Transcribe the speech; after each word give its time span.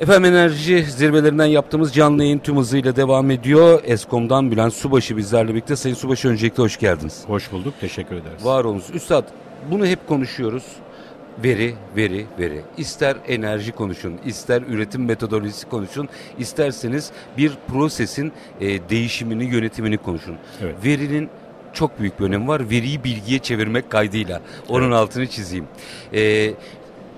Efendim 0.00 0.24
enerji 0.34 0.84
zirvelerinden 0.84 1.46
yaptığımız 1.46 1.94
canlı 1.94 2.22
yayın 2.22 2.38
tüm 2.38 2.56
hızıyla 2.56 2.96
devam 2.96 3.30
ediyor. 3.30 3.80
Eskom'dan 3.84 4.50
Bülent 4.50 4.74
Subaşı 4.74 5.16
bizlerle 5.16 5.48
birlikte. 5.48 5.76
Sayın 5.76 5.94
Subaşı 5.94 6.28
öncelikle 6.28 6.62
hoş 6.62 6.78
geldiniz. 6.78 7.22
Hoş 7.26 7.52
bulduk, 7.52 7.74
teşekkür 7.80 8.14
ederiz. 8.16 8.44
Var 8.44 8.64
olunuz. 8.64 8.84
Üstad 8.94 9.24
bunu 9.70 9.86
hep 9.86 10.08
konuşuyoruz. 10.08 10.64
Veri, 11.44 11.74
veri, 11.96 12.26
veri. 12.38 12.60
İster 12.76 13.16
enerji 13.28 13.72
konuşun, 13.72 14.14
ister 14.26 14.62
üretim 14.62 15.04
metodolojisi 15.04 15.68
konuşun, 15.68 16.08
isterseniz 16.38 17.10
bir 17.38 17.52
prosesin 17.68 18.32
e, 18.60 18.88
değişimini, 18.88 19.44
yönetimini 19.44 19.96
konuşun. 19.96 20.36
Evet. 20.62 20.74
Verinin 20.84 21.28
çok 21.72 22.00
büyük 22.00 22.20
bir 22.20 22.24
önemi 22.24 22.48
var. 22.48 22.70
Veriyi 22.70 23.04
bilgiye 23.04 23.38
çevirmek 23.38 23.90
kaydıyla. 23.90 24.40
Onun 24.68 24.86
Evet. 24.86 24.96
altını 24.96 25.26
çizeyim. 25.26 25.66
E, 26.14 26.50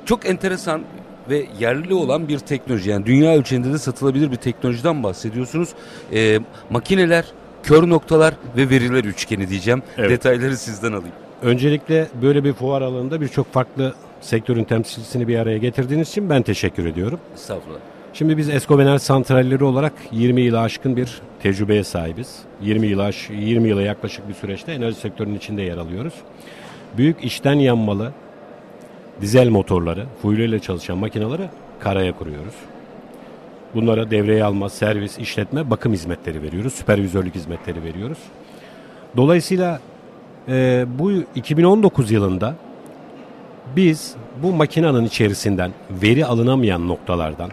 çok 0.07 0.27
enteresan 0.27 0.83
ve 1.31 1.47
yerli 1.61 1.95
olan 1.95 2.29
bir 2.29 2.39
teknoloji. 2.39 2.91
Yani 2.91 3.07
dünya 3.07 3.37
ölçeğinde 3.37 3.73
de 3.73 3.79
satılabilir 3.79 4.31
bir 4.31 4.37
teknolojiden 4.37 5.03
bahsediyorsunuz. 5.03 5.69
E, 6.13 6.39
makineler, 6.71 7.25
kör 7.63 7.89
noktalar 7.89 8.35
ve 8.57 8.71
veriler 8.71 9.05
üçgeni 9.05 9.49
diyeceğim. 9.49 9.83
Evet. 9.99 10.11
Detayları 10.11 10.57
sizden 10.57 10.93
alayım. 10.93 11.15
Öncelikle 11.43 12.09
böyle 12.23 12.45
bir 12.45 12.53
fuar 12.53 12.83
alanında 12.83 13.21
birçok 13.21 13.53
farklı 13.53 13.95
sektörün 14.21 14.65
temsilcisini 14.65 15.29
bir 15.29 15.39
araya 15.39 15.59
getirdiğiniz 15.59 16.09
için 16.09 16.31
ben 16.31 16.43
teşekkür 16.43 16.87
ediyorum. 16.87 17.21
Estağfurullah. 17.35 17.79
Şimdi 18.15 18.37
biz 18.37 18.49
Eskobener 18.51 18.99
santralleri 18.99 19.65
olarak 19.65 19.93
20 20.13 20.41
yılı 20.41 20.61
aşkın 20.61 20.97
bir 20.97 21.21
tecrübeye 21.43 21.85
sahibiz. 21.85 22.39
20 22.63 22.87
yıla, 22.87 23.03
aş- 23.03 23.31
20 23.31 23.69
yıla 23.69 23.83
yaklaşık 23.83 24.29
bir 24.29 24.35
süreçte 24.35 24.73
enerji 24.73 24.97
sektörünün 25.01 25.35
içinde 25.35 25.63
yer 25.63 25.77
alıyoruz. 25.77 26.15
Büyük 26.97 27.25
içten 27.25 27.55
yanmalı 27.55 28.13
dizel 29.21 29.49
motorları, 29.49 30.07
fuyla 30.23 30.59
çalışan 30.59 30.99
makineleri 30.99 31.49
karaya 31.81 32.19
kuruyoruz. 32.19 32.55
Bunlara 33.75 34.11
devreye 34.11 34.45
alma, 34.45 34.69
servis, 34.69 35.19
işletme, 35.19 35.71
bakım 35.71 35.93
hizmetleri 35.93 36.43
veriyoruz. 36.43 36.75
Süpervizörlük 36.75 37.35
hizmetleri 37.35 37.85
veriyoruz. 37.85 38.19
Dolayısıyla 39.17 39.81
e, 40.49 40.87
bu 40.99 41.13
2019 41.35 42.11
yılında 42.11 42.55
biz 43.77 44.15
bu 44.43 44.53
makinenin 44.53 45.05
içerisinden 45.05 45.73
veri 45.91 46.27
alınamayan 46.27 46.89
noktalardan 46.89 47.51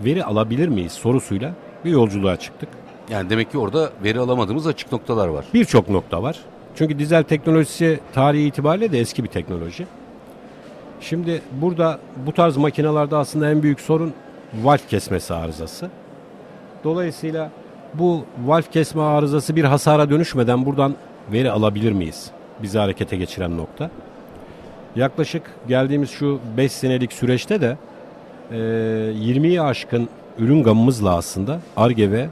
veri 0.00 0.24
alabilir 0.24 0.68
miyiz 0.68 0.92
sorusuyla 0.92 1.52
bir 1.84 1.90
yolculuğa 1.90 2.36
çıktık. 2.36 2.68
Yani 3.10 3.30
demek 3.30 3.50
ki 3.52 3.58
orada 3.58 3.90
veri 4.04 4.20
alamadığımız 4.20 4.66
açık 4.66 4.92
noktalar 4.92 5.28
var. 5.28 5.44
Birçok 5.54 5.88
nokta 5.88 6.22
var. 6.22 6.38
Çünkü 6.74 6.98
dizel 6.98 7.22
teknolojisi 7.22 8.00
tarihi 8.12 8.46
itibariyle 8.46 8.92
de 8.92 9.00
eski 9.00 9.24
bir 9.24 9.28
teknoloji. 9.28 9.86
Şimdi 11.00 11.42
burada 11.52 11.98
bu 12.26 12.32
tarz 12.32 12.56
makinalarda 12.56 13.18
aslında 13.18 13.50
en 13.50 13.62
büyük 13.62 13.80
sorun 13.80 14.12
valf 14.62 14.88
kesmesi 14.88 15.34
arızası. 15.34 15.90
Dolayısıyla 16.84 17.50
bu 17.94 18.24
valf 18.46 18.72
kesme 18.72 19.02
arızası 19.02 19.56
bir 19.56 19.64
hasara 19.64 20.10
dönüşmeden 20.10 20.66
buradan 20.66 20.94
veri 21.32 21.50
alabilir 21.50 21.92
miyiz? 21.92 22.30
Bizi 22.62 22.78
harekete 22.78 23.16
geçiren 23.16 23.58
nokta. 23.58 23.90
Yaklaşık 24.96 25.42
geldiğimiz 25.68 26.10
şu 26.10 26.40
5 26.56 26.72
senelik 26.72 27.12
süreçte 27.12 27.60
de 27.60 27.76
e, 28.50 28.56
20'yi 28.56 29.62
aşkın 29.62 30.08
ürün 30.38 30.62
gamımızla 30.62 31.16
aslında 31.16 31.60
ARGE 31.76 32.10
ve 32.10 32.28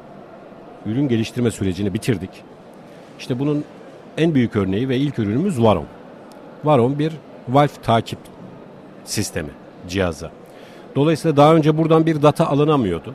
ürün 0.87 1.09
geliştirme 1.09 1.51
sürecini 1.51 1.95
bitirdik. 1.95 2.31
İşte 3.19 3.39
bunun 3.39 3.65
en 4.19 4.35
büyük 4.35 4.57
örneği 4.57 4.89
ve 4.89 4.97
ilk 4.97 5.19
ürünümüz 5.19 5.63
Varon. 5.63 5.87
Varon 6.65 6.99
bir 6.99 7.13
valve 7.49 7.83
takip 7.83 8.19
sistemi, 9.07 9.51
cihazı. 9.89 10.31
Dolayısıyla 10.97 11.37
daha 11.37 11.55
önce 11.55 11.79
buradan 11.79 12.07
bir 12.07 12.23
data 12.23 12.47
alınamıyordu. 12.47 13.15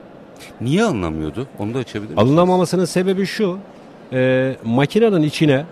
Niye 0.61 0.83
alınamıyordu? 0.83 1.47
Onu 1.59 1.73
da 1.73 1.79
açabilir 1.79 2.09
misiniz? 2.09 2.29
Alınamamasının 2.29 2.85
sebebi 2.85 3.25
şu, 3.25 3.57
e, 4.13 4.55
makinenin 4.63 5.21
içine 5.21 5.65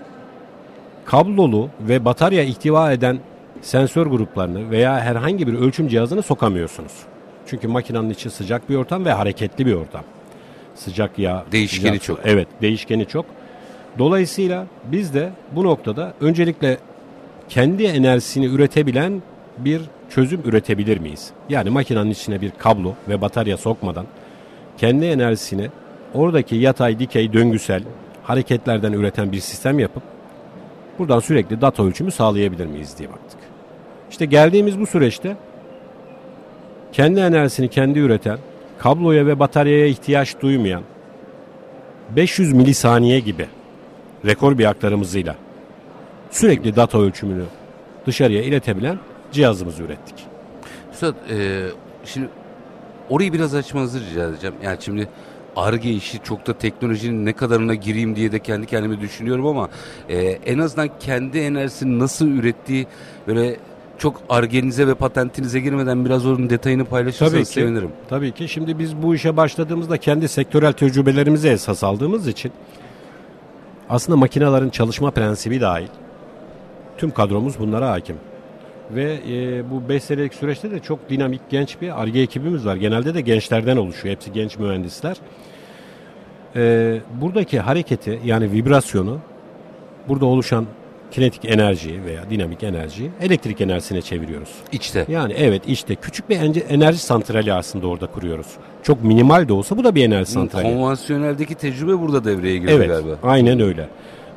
kablolu 1.05 1.69
ve 1.81 2.05
batarya 2.05 2.43
ihtiva 2.43 2.91
eden 2.91 3.19
sensör 3.61 4.07
gruplarını 4.07 4.71
veya 4.71 4.99
herhangi 4.99 5.47
bir 5.47 5.53
ölçüm 5.53 5.87
cihazını 5.87 6.21
sokamıyorsunuz. 6.21 6.91
Çünkü 7.47 7.67
makinenin 7.67 8.09
içi 8.09 8.29
sıcak 8.29 8.69
bir 8.69 8.75
ortam 8.75 9.05
ve 9.05 9.11
hareketli 9.11 9.65
bir 9.65 9.73
ortam. 9.73 10.03
Sıcak 10.75 11.19
yağ. 11.19 11.45
Değişkeni 11.51 11.87
sıcak 11.87 12.03
çok. 12.03 12.19
Evet 12.23 12.47
değişkeni 12.61 13.05
çok. 13.05 13.25
Dolayısıyla 13.97 14.67
biz 14.91 15.13
de 15.13 15.29
bu 15.55 15.63
noktada 15.63 16.13
öncelikle 16.21 16.77
kendi 17.49 17.83
enerjisini 17.83 18.45
üretebilen 18.45 19.21
bir 19.57 19.81
çözüm 20.09 20.41
üretebilir 20.45 20.97
miyiz? 20.97 21.31
Yani 21.49 21.69
makinenin 21.69 22.11
içine 22.11 22.41
bir 22.41 22.51
kablo 22.51 22.93
ve 23.07 23.21
batarya 23.21 23.57
sokmadan 23.57 24.05
kendi 24.77 25.05
enerjisini 25.05 25.69
oradaki 26.13 26.55
yatay, 26.55 26.99
dikey, 26.99 27.33
döngüsel 27.33 27.83
hareketlerden 28.23 28.93
üreten 28.93 29.31
bir 29.31 29.39
sistem 29.39 29.79
yapıp 29.79 30.03
buradan 30.99 31.19
sürekli 31.19 31.61
data 31.61 31.83
ölçümü 31.83 32.11
sağlayabilir 32.11 32.65
miyiz 32.65 32.97
diye 32.97 33.09
baktık. 33.09 33.39
İşte 34.11 34.25
geldiğimiz 34.25 34.79
bu 34.79 34.85
süreçte 34.85 35.37
kendi 36.91 37.19
enerjisini 37.19 37.67
kendi 37.67 37.99
üreten, 37.99 38.37
kabloya 38.77 39.25
ve 39.25 39.39
bataryaya 39.39 39.85
ihtiyaç 39.85 40.41
duymayan 40.41 40.83
500 42.15 42.53
milisaniye 42.53 43.19
gibi 43.19 43.47
rekor 44.25 44.57
bir 44.57 44.65
aktarım 44.65 45.01
sürekli 46.31 46.75
data 46.75 46.99
ölçümünü 46.99 47.43
dışarıya 48.05 48.43
iletebilen 48.43 48.99
cihazımızı 49.31 49.83
ürettik. 49.83 50.15
Üstad 50.93 51.15
e, 51.29 51.65
şimdi 52.05 52.29
orayı 53.09 53.33
biraz 53.33 53.55
açmanızı 53.55 53.99
rica 53.99 54.29
edeceğim. 54.29 54.55
Yani 54.63 54.77
şimdi 54.81 55.09
ARGE 55.55 55.89
işi 55.89 56.19
çok 56.23 56.47
da 56.47 56.53
teknolojinin 56.53 57.25
ne 57.25 57.33
kadarına 57.33 57.75
gireyim 57.75 58.15
diye 58.15 58.31
de 58.31 58.39
kendi 58.39 58.67
kendime 58.67 59.01
düşünüyorum 59.01 59.45
ama 59.47 59.69
e, 60.09 60.17
en 60.21 60.59
azından 60.59 60.89
kendi 60.99 61.39
enerjisini 61.39 61.99
nasıl 61.99 62.27
ürettiği 62.27 62.87
böyle 63.27 63.57
çok 63.97 64.21
argenize 64.29 64.87
ve 64.87 64.93
patentinize 64.95 65.59
girmeden 65.59 66.05
biraz 66.05 66.25
onun 66.25 66.49
detayını 66.49 66.85
paylaşırsanız 66.85 67.31
Tabii 67.31 67.43
ki. 67.43 67.49
sevinirim. 67.49 67.91
Tabii 68.09 68.31
ki. 68.31 68.47
Şimdi 68.47 68.79
biz 68.79 68.95
bu 69.01 69.15
işe 69.15 69.37
başladığımızda 69.37 69.97
kendi 69.97 70.27
sektörel 70.27 70.73
tecrübelerimizi 70.73 71.47
esas 71.49 71.83
aldığımız 71.83 72.27
için 72.27 72.51
aslında 73.89 74.17
makinelerin 74.17 74.69
çalışma 74.69 75.11
prensibi 75.11 75.61
dahil 75.61 75.87
tüm 76.97 77.11
kadromuz 77.11 77.59
bunlara 77.59 77.91
hakim. 77.91 78.15
Ve 78.91 79.19
e, 79.29 79.69
bu 79.71 79.89
5 79.89 80.03
senelik 80.03 80.33
süreçte 80.33 80.71
de 80.71 80.79
çok 80.79 81.09
dinamik 81.09 81.41
genç 81.49 81.81
bir 81.81 82.01
ARGE 82.01 82.19
ekibimiz 82.19 82.65
var. 82.65 82.75
Genelde 82.75 83.13
de 83.13 83.21
gençlerden 83.21 83.77
oluşuyor. 83.77 84.15
Hepsi 84.15 84.31
genç 84.33 84.57
mühendisler. 84.57 85.17
E, 86.55 86.97
buradaki 87.21 87.59
hareketi 87.59 88.19
yani 88.25 88.51
vibrasyonu 88.51 89.19
burada 90.07 90.25
oluşan 90.25 90.65
kinetik 91.11 91.45
enerjiyi 91.45 92.03
veya 92.05 92.29
dinamik 92.29 92.63
enerjiyi 92.63 93.11
elektrik 93.21 93.61
enerjisine 93.61 94.01
çeviriyoruz. 94.01 94.49
İçte. 94.71 95.05
Yani 95.07 95.33
evet 95.37 95.61
işte 95.67 95.95
küçük 95.95 96.29
bir 96.29 96.39
enerji 96.69 96.99
santrali 96.99 97.53
aslında 97.53 97.87
orada 97.87 98.07
kuruyoruz. 98.07 98.47
Çok 98.83 99.03
minimal 99.03 99.47
de 99.47 99.53
olsa 99.53 99.77
bu 99.77 99.83
da 99.83 99.95
bir 99.95 100.03
enerji 100.05 100.31
santrali. 100.31 100.63
Konvansiyoneldeki 100.63 101.55
tecrübe 101.55 101.99
burada 101.99 102.23
devreye 102.25 102.57
giriyor 102.57 102.77
Evet 102.79 102.89
galiba. 102.89 103.17
aynen 103.23 103.59
öyle. 103.59 103.87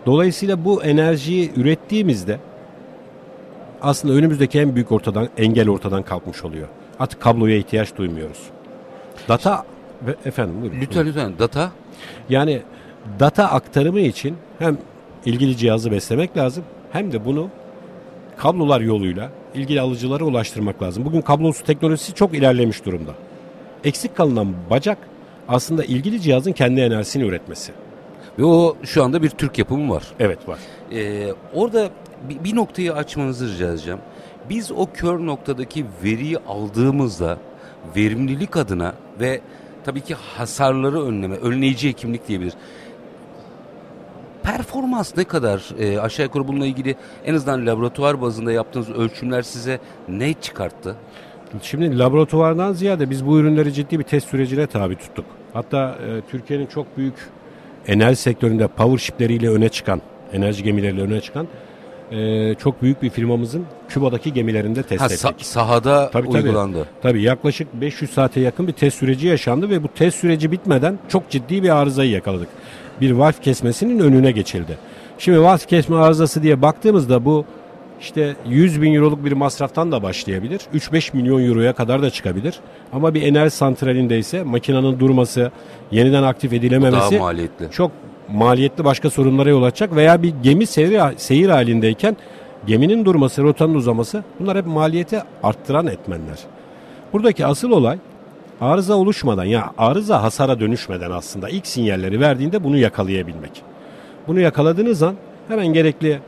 Dolayısıyla 0.06 0.64
bu 0.64 0.82
enerjiyi 0.82 1.50
ürettiğimizde 1.56 2.38
aslında 3.82 4.14
önümüzdeki 4.14 4.60
en 4.60 4.74
büyük 4.74 4.92
ortadan 4.92 5.28
engel 5.36 5.68
ortadan 5.68 6.02
kalkmış 6.02 6.44
oluyor. 6.44 6.68
Artık 6.98 7.20
kabloya 7.20 7.56
ihtiyaç 7.56 7.96
duymuyoruz. 7.96 8.42
Data 9.28 9.64
efendim 10.24 10.54
buyurun. 10.62 10.80
Lütfen 10.80 11.06
lütfen 11.06 11.38
data 11.38 11.72
Yani 12.28 12.62
data 13.20 13.44
aktarımı 13.44 14.00
için 14.00 14.36
hem 14.58 14.78
ilgili 15.24 15.56
cihazı 15.56 15.90
beslemek 15.90 16.36
lazım 16.36 16.64
hem 16.92 17.12
de 17.12 17.24
bunu 17.24 17.48
kablolar 18.36 18.80
yoluyla 18.80 19.30
ilgili 19.54 19.80
alıcılara 19.80 20.24
ulaştırmak 20.24 20.82
lazım. 20.82 21.04
Bugün 21.04 21.20
kablosuz 21.20 21.62
teknolojisi 21.62 22.14
çok 22.14 22.34
ilerlemiş 22.34 22.84
durumda. 22.84 23.12
Eksik 23.84 24.16
kalınan 24.16 24.54
bacak 24.70 24.98
aslında 25.48 25.84
ilgili 25.84 26.20
cihazın 26.20 26.52
kendi 26.52 26.80
enerjisini 26.80 27.24
üretmesi. 27.24 27.72
ve 28.38 28.44
o 28.44 28.76
şu 28.82 29.04
anda 29.04 29.22
bir 29.22 29.30
Türk 29.30 29.58
yapımı 29.58 29.94
var. 29.94 30.04
Evet 30.20 30.48
var. 30.48 30.58
Ee, 30.92 31.32
orada 31.54 31.88
bir, 32.28 32.44
bir 32.44 32.56
noktayı 32.56 32.94
açmanızı 32.94 33.48
rica 33.48 33.68
edeceğim. 33.68 34.00
Biz 34.50 34.72
o 34.72 34.86
kör 34.94 35.26
noktadaki 35.26 35.86
veriyi 36.04 36.38
aldığımızda 36.38 37.38
verimlilik 37.96 38.56
adına 38.56 38.94
ve 39.20 39.40
tabii 39.84 40.00
ki 40.00 40.14
hasarları 40.14 41.02
önleme, 41.02 41.36
önleyici 41.36 41.88
hekimlik 41.88 42.28
diyebilir. 42.28 42.52
Performans 44.42 45.16
ne 45.16 45.24
kadar 45.24 45.74
e, 45.78 46.00
aşağı 46.00 46.26
yukarı 46.26 46.48
bununla 46.48 46.66
ilgili 46.66 46.96
en 47.24 47.34
azından 47.34 47.66
laboratuvar 47.66 48.20
bazında 48.20 48.52
yaptığınız 48.52 48.90
ölçümler 48.90 49.42
size 49.42 49.80
ne 50.08 50.32
çıkarttı? 50.32 50.96
Şimdi 51.62 51.98
laboratuvardan 51.98 52.72
ziyade 52.72 53.10
biz 53.10 53.26
bu 53.26 53.38
ürünleri 53.38 53.72
ciddi 53.72 53.98
bir 53.98 54.04
test 54.04 54.28
sürecine 54.28 54.66
tabi 54.66 54.96
tuttuk. 54.96 55.24
Hatta 55.52 55.98
e, 56.06 56.20
Türkiye'nin 56.30 56.66
çok 56.66 56.96
büyük 56.96 57.14
enerji 57.86 58.16
sektöründe 58.16 58.68
power 58.68 58.98
shipleriyle 58.98 59.50
öne 59.50 59.68
çıkan, 59.68 60.02
enerji 60.32 60.62
gemileriyle 60.62 61.02
öne 61.02 61.20
çıkan 61.20 61.48
e, 62.12 62.54
çok 62.54 62.82
büyük 62.82 63.02
bir 63.02 63.10
firmamızın 63.10 63.64
Küba'daki 63.88 64.32
gemilerinde 64.32 64.82
test 64.82 65.00
Ha, 65.00 65.06
ettik. 65.06 65.18
sa- 65.20 65.44
sahada 65.44 66.10
Tabii, 66.10 66.26
tabii. 66.28 66.36
uygulandı. 66.38 66.86
Tabii 67.02 67.22
yaklaşık 67.22 67.74
500 67.80 68.10
saate 68.10 68.40
yakın 68.40 68.66
bir 68.66 68.72
test 68.72 68.98
süreci 68.98 69.26
yaşandı 69.26 69.70
ve 69.70 69.82
bu 69.82 69.88
test 69.88 70.18
süreci 70.18 70.52
bitmeden 70.52 70.98
çok 71.08 71.30
ciddi 71.30 71.62
bir 71.62 71.76
arızayı 71.76 72.10
yakaladık. 72.10 72.48
Bir 73.00 73.10
valf 73.10 73.42
kesmesinin 73.42 73.98
önüne 73.98 74.30
geçildi. 74.30 74.78
Şimdi 75.18 75.40
valf 75.42 75.66
kesme 75.68 75.96
arızası 75.96 76.42
diye 76.42 76.62
baktığımızda 76.62 77.24
bu 77.24 77.44
işte 78.00 78.36
100 78.48 78.82
bin 78.82 78.94
euroluk 78.94 79.24
bir 79.24 79.32
masraftan 79.32 79.92
da 79.92 80.02
başlayabilir. 80.02 80.60
3-5 80.74 81.16
milyon 81.16 81.44
euroya 81.48 81.72
kadar 81.72 82.02
da 82.02 82.10
çıkabilir. 82.10 82.54
Ama 82.92 83.14
bir 83.14 83.22
enerji 83.22 83.50
santralinde 83.56 84.18
ise 84.18 84.42
makinenin 84.42 85.00
durması, 85.00 85.50
yeniden 85.90 86.22
aktif 86.22 86.52
edilememesi 86.52 87.20
çok 87.72 87.90
maliyetli 88.28 88.84
başka 88.84 89.10
sorunlara 89.10 89.50
yol 89.50 89.62
açacak 89.62 89.96
veya 89.96 90.22
bir 90.22 90.34
gemi 90.42 90.66
seyir, 90.66 91.00
seyir 91.16 91.48
halindeyken 91.48 92.16
geminin 92.66 93.04
durması, 93.04 93.42
rotanın 93.42 93.74
uzaması 93.74 94.24
bunlar 94.40 94.58
hep 94.58 94.66
maliyeti 94.66 95.22
arttıran 95.42 95.86
etmenler. 95.86 96.38
Buradaki 97.12 97.46
asıl 97.46 97.70
olay 97.70 97.98
arıza 98.60 98.94
oluşmadan 98.94 99.44
ya 99.44 99.70
arıza 99.78 100.22
hasara 100.22 100.60
dönüşmeden 100.60 101.10
aslında 101.10 101.48
ilk 101.48 101.66
sinyalleri 101.66 102.20
verdiğinde 102.20 102.64
bunu 102.64 102.76
yakalayabilmek. 102.76 103.62
Bunu 104.28 104.40
yakaladığınız 104.40 105.02
an 105.02 105.14
hemen 105.48 105.66
gerekli 105.66 106.20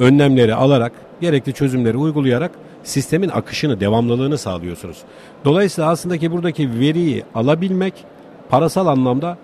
önlemleri 0.00 0.54
alarak, 0.54 0.92
gerekli 1.20 1.52
çözümleri 1.52 1.96
uygulayarak 1.96 2.50
sistemin 2.84 3.28
akışını, 3.28 3.80
devamlılığını 3.80 4.38
sağlıyorsunuz. 4.38 4.98
Dolayısıyla 5.44 5.90
aslında 5.90 6.18
ki 6.18 6.32
buradaki 6.32 6.80
veriyi 6.80 7.24
alabilmek 7.34 7.94
parasal 8.48 8.86
anlamda 8.86 9.36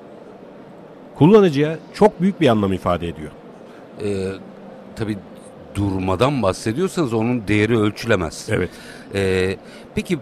kullanıcıya 1.18 1.78
çok 1.94 2.20
büyük 2.20 2.40
bir 2.40 2.48
anlam 2.48 2.72
ifade 2.72 3.08
ediyor. 3.08 3.30
Ee, 4.04 4.26
tabii 4.96 5.18
durmadan 5.74 6.42
bahsediyorsanız 6.42 7.12
onun 7.12 7.48
değeri 7.48 7.78
ölçülemez. 7.78 8.46
Evet. 8.50 8.70
Ee, 9.14 9.56
peki 9.94 10.18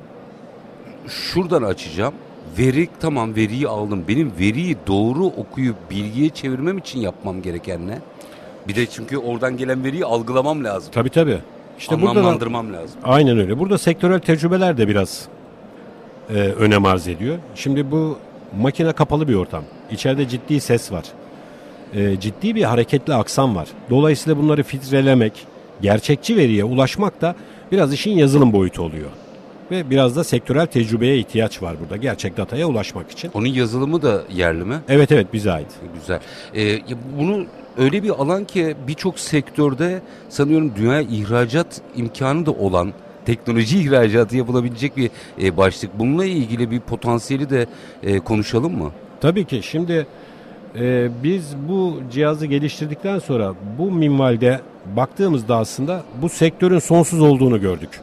şuradan 1.09 1.63
açacağım. 1.63 2.15
Veri 2.59 2.89
tamam 3.01 3.37
veriyi 3.37 3.69
aldım. 3.69 4.05
Benim 4.09 4.33
veriyi 4.41 4.77
doğru 4.87 5.25
okuyup 5.25 5.77
bilgiye 5.91 6.29
çevirmem 6.29 6.79
için 6.79 7.01
yapmam 7.01 7.43
gereken 7.43 7.87
ne? 7.89 7.99
Bir 8.69 8.77
de 8.77 8.87
çünkü 8.87 9.19
oradan 9.19 9.57
gelen 9.57 9.85
veriyi 9.85 10.05
algılamam 10.05 10.65
lazım. 10.65 10.91
Tabii 10.95 11.11
tabii. 11.11 11.39
İşte 11.79 11.97
burada 11.97 12.11
Anlamlandırmam 12.11 12.73
lazım. 12.73 13.01
aynen 13.05 13.39
öyle. 13.39 13.59
Burada 13.59 13.79
sektörel 13.79 14.19
tecrübeler 14.21 14.79
de 14.79 14.89
biraz 14.89 15.29
e, 16.31 16.33
önem 16.35 16.85
arz 16.85 17.09
ediyor. 17.09 17.39
Şimdi 17.55 17.91
bu 17.91 18.19
makine 18.61 18.93
kapalı 18.93 19.29
bir 19.29 19.35
ortam. 19.35 19.63
İçeride 19.91 20.29
ciddi 20.29 20.61
ses 20.61 20.93
var. 20.93 21.05
E, 21.95 22.21
ciddi 22.21 22.55
bir 22.55 22.63
hareketli 22.63 23.15
aksam 23.15 23.57
var. 23.57 23.69
Dolayısıyla 23.91 24.39
bunları 24.39 24.63
filtrelemek, 24.63 25.33
gerçekçi 25.83 26.37
veriye 26.37 26.65
ulaşmak 26.65 27.21
da 27.21 27.35
biraz 27.73 27.93
işin 27.93 28.11
yazılım 28.11 28.53
boyutu 28.53 28.83
oluyor. 28.83 29.11
Ve 29.71 29.91
biraz 29.91 30.17
da 30.17 30.25
sektörel 30.25 30.67
tecrübeye 30.67 31.19
ihtiyaç 31.19 31.63
var 31.63 31.77
burada 31.81 31.97
gerçek 31.97 32.37
dataya 32.37 32.67
ulaşmak 32.69 33.11
için. 33.11 33.31
Onun 33.35 33.47
yazılımı 33.47 34.03
da 34.03 34.23
yerli 34.35 34.65
mi? 34.65 34.77
Evet 34.89 35.13
evet 35.13 35.33
bize 35.33 35.53
ait. 35.53 35.69
Güzel. 36.01 36.21
Ee, 36.57 36.79
bunu 37.19 37.47
öyle 37.79 38.03
bir 38.03 38.11
alan 38.11 38.45
ki 38.45 38.77
birçok 38.89 39.19
sektörde 39.19 40.03
sanıyorum 40.29 40.73
dünya 40.77 41.01
ihracat 41.01 41.81
imkanı 41.97 42.47
da 42.47 42.51
olan 42.51 42.93
teknoloji 43.27 43.79
ihracatı 43.83 44.37
yapılabilecek 44.37 44.97
bir 44.97 45.11
e, 45.43 45.57
başlık. 45.57 45.99
Bununla 45.99 46.25
ilgili 46.25 46.71
bir 46.71 46.81
potansiyeli 46.81 47.51
de 47.51 47.67
e, 48.03 48.19
konuşalım 48.19 48.79
mı? 48.79 48.93
Tabii 49.21 49.45
ki. 49.45 49.61
Şimdi 49.63 50.07
e, 50.79 51.09
biz 51.23 51.57
bu 51.69 51.97
cihazı 52.13 52.47
geliştirdikten 52.47 53.19
sonra 53.19 53.55
bu 53.79 53.91
minvalde 53.91 54.61
baktığımızda 54.97 55.57
aslında 55.57 56.03
bu 56.23 56.29
sektörün 56.29 56.79
sonsuz 56.79 57.21
olduğunu 57.21 57.61
gördük. 57.61 58.01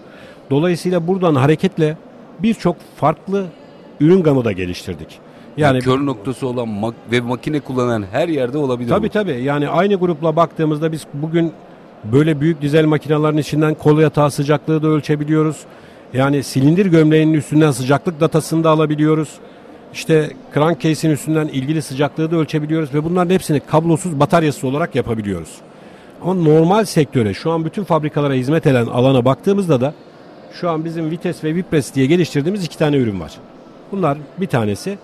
Dolayısıyla 0.51 1.07
buradan 1.07 1.35
hareketle 1.35 1.97
birçok 2.39 2.75
farklı 2.95 3.45
ürün 3.99 4.23
gamı 4.23 4.45
da 4.45 4.51
geliştirdik. 4.51 5.07
Yani 5.57 5.75
Yani 5.75 5.83
kör 5.83 6.05
noktası 6.05 6.47
olan 6.47 6.67
mak- 6.67 7.11
ve 7.11 7.21
makine 7.21 7.59
kullanan 7.59 8.05
her 8.11 8.27
yerde 8.27 8.57
olabilir. 8.57 8.89
tabii 8.89 9.07
bu. 9.07 9.11
tabii 9.11 9.41
yani 9.43 9.69
aynı 9.69 9.95
grupla 9.95 10.35
baktığımızda 10.35 10.91
biz 10.91 11.05
bugün 11.13 11.51
böyle 12.03 12.41
büyük 12.41 12.61
dizel 12.61 12.85
makinelerin 12.85 13.37
içinden 13.37 13.73
kol 13.73 13.99
yatağı 13.99 14.31
sıcaklığı 14.31 14.83
da 14.83 14.87
ölçebiliyoruz. 14.87 15.57
Yani 16.13 16.43
silindir 16.43 16.85
gömleğinin 16.85 17.33
üstünden 17.33 17.71
sıcaklık 17.71 18.19
datasını 18.19 18.63
da 18.63 18.69
alabiliyoruz. 18.69 19.29
İşte 19.93 20.31
crankcase'in 20.53 21.11
üstünden 21.11 21.47
ilgili 21.47 21.81
sıcaklığı 21.81 22.31
da 22.31 22.35
ölçebiliyoruz 22.35 22.93
ve 22.93 23.03
bunların 23.03 23.33
hepsini 23.33 23.59
kablosuz 23.59 24.19
bataryasız 24.19 24.63
olarak 24.63 24.95
yapabiliyoruz. 24.95 25.49
Ama 26.21 26.33
normal 26.33 26.85
sektöre 26.85 27.33
şu 27.33 27.51
an 27.51 27.65
bütün 27.65 27.83
fabrikalara 27.83 28.33
hizmet 28.33 28.67
eden 28.67 28.85
alana 28.85 29.25
baktığımızda 29.25 29.81
da 29.81 29.93
şu 30.61 30.69
an 30.69 30.85
bizim 30.85 31.11
Vites 31.11 31.43
ve 31.43 31.55
Vipres 31.55 31.93
diye 31.93 32.05
geliştirdiğimiz 32.05 32.65
iki 32.65 32.77
tane 32.77 32.97
ürün 32.97 33.19
var. 33.19 33.31
Bunlar 33.91 34.17
bir 34.37 34.47
tanesi 34.47 34.97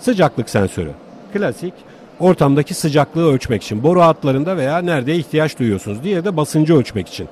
sıcaklık 0.00 0.50
sensörü. 0.50 0.90
Klasik 1.32 1.74
ortamdaki 2.20 2.74
sıcaklığı 2.74 3.32
ölçmek 3.32 3.62
için 3.62 3.82
boru 3.82 4.00
hatlarında 4.00 4.56
veya 4.56 4.78
nerede 4.78 5.16
ihtiyaç 5.16 5.58
duyuyorsunuz. 5.58 6.04
Diğeri 6.04 6.24
de 6.24 6.36
basıncı 6.36 6.76
ölçmek 6.76 7.08
için. 7.08 7.28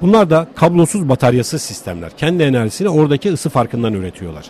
Bunlar 0.00 0.30
da 0.30 0.46
kablosuz 0.54 1.08
bataryasız 1.08 1.62
sistemler. 1.62 2.10
Kendi 2.16 2.42
enerjisini 2.42 2.88
oradaki 2.88 3.32
ısı 3.32 3.48
farkından 3.48 3.92
üretiyorlar. 3.92 4.44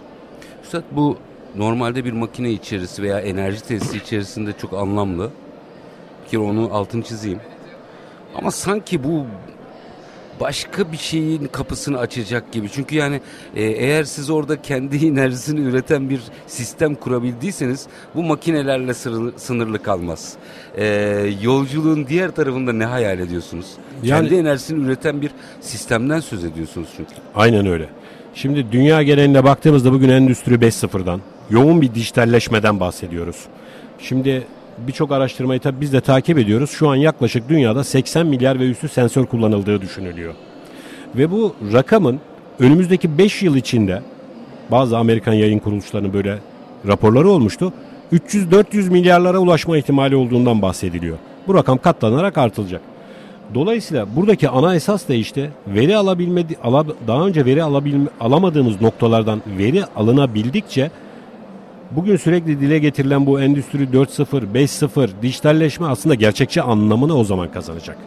Üstad 0.65 0.83
bu 0.93 1.17
normalde 1.56 2.05
bir 2.05 2.12
makine 2.12 2.50
içerisi 2.50 3.03
veya 3.03 3.21
enerji 3.21 3.62
tesisi 3.62 3.97
içerisinde 3.97 4.53
çok 4.61 4.73
anlamlı. 4.73 5.31
Bir 6.25 6.31
kere 6.31 6.41
onun 6.41 6.71
altını 6.71 7.03
çizeyim. 7.03 7.41
Ama 8.35 8.50
sanki 8.50 9.05
bu 9.05 9.27
başka 10.41 10.93
bir 10.93 10.97
şeyin 10.97 11.47
kapısını 11.47 11.99
açacak 11.99 12.53
gibi. 12.53 12.69
Çünkü 12.71 12.95
yani 12.97 13.21
e, 13.56 13.62
eğer 13.65 14.05
siz 14.05 14.31
orada 14.31 14.62
kendi 14.62 15.06
enerjisini 15.09 15.61
üreten 15.61 16.11
bir 16.11 16.21
sistem 16.47 16.95
kurabildiyseniz 16.95 17.87
bu 18.15 18.23
makinelerle 18.23 18.94
sınırlı, 18.94 19.33
sınırlı 19.39 19.83
kalmaz. 19.83 20.33
E, 20.77 20.85
yolculuğun 21.43 22.06
diğer 22.06 22.31
tarafında 22.31 22.73
ne 22.73 22.85
hayal 22.85 23.19
ediyorsunuz? 23.19 23.67
Yani- 24.03 24.29
Kendi 24.29 24.41
enerjisini 24.41 24.85
üreten 24.87 25.23
bir 25.23 25.31
sistemden 25.61 26.21
söz 26.21 26.44
ediyorsunuz 26.44 26.89
çünkü. 26.97 27.11
Aynen 27.35 27.67
öyle. 27.67 27.89
Şimdi 28.35 28.73
dünya 28.73 29.03
geneline 29.03 29.44
baktığımızda 29.44 29.93
bugün 29.93 30.09
Endüstri 30.09 30.55
5.0'dan, 30.55 31.21
yoğun 31.50 31.81
bir 31.83 31.95
dijitalleşmeden 31.95 32.81
bahsediyoruz. 32.81 33.37
Şimdi 33.99 34.47
birçok 34.87 35.12
araştırmayı 35.12 35.61
tabii 35.61 35.81
biz 35.81 35.93
de 35.93 36.00
takip 36.00 36.39
ediyoruz. 36.39 36.71
Şu 36.71 36.89
an 36.89 36.97
yaklaşık 36.97 37.49
dünyada 37.49 37.85
80 37.85 38.27
milyar 38.27 38.61
ve 38.61 38.71
üstü 38.71 38.89
sensör 38.89 39.27
kullanıldığı 39.27 39.81
düşünülüyor. 39.81 40.35
Ve 41.17 41.31
bu 41.31 41.55
rakamın 41.73 42.21
önümüzdeki 42.59 43.19
5 43.19 43.43
yıl 43.43 43.56
içinde 43.56 44.03
bazı 44.71 44.99
Amerikan 44.99 45.33
yayın 45.33 45.59
kuruluşlarının 45.59 46.12
böyle 46.12 46.39
raporları 46.87 47.29
olmuştu. 47.29 47.73
300-400 48.12 48.91
milyarlara 48.91 49.39
ulaşma 49.39 49.79
ihtimali 49.79 50.17
olduğundan 50.17 50.63
bahsediliyor. 50.63 51.19
Bu 51.46 51.55
rakam 51.55 51.79
katlanarak 51.79 52.39
artılacak. 52.39 52.81
Dolayısıyla 53.55 54.06
buradaki 54.17 54.49
ana 54.49 54.75
esas 54.75 55.08
da 55.08 55.15
işte 55.15 55.51
veri 55.67 55.96
alabilme 55.96 56.44
ala- 56.65 56.87
daha 57.06 57.27
önce 57.27 57.44
veri 57.44 57.63
alabilme, 57.63 58.06
alamadığımız 58.20 58.81
noktalardan 58.81 59.43
veri 59.58 59.84
alınabildikçe 59.96 60.91
bugün 61.91 62.17
sürekli 62.17 62.61
dile 62.61 62.79
getirilen 62.79 63.27
bu 63.27 63.41
endüstri 63.41 63.85
4.0, 63.85 64.53
5.0 64.55 65.09
dijitalleşme 65.23 65.87
aslında 65.87 66.15
gerçekçi 66.15 66.63
anlamını 66.63 67.17
o 67.17 67.25
zaman 67.25 67.53
kazanacak. 67.53 67.99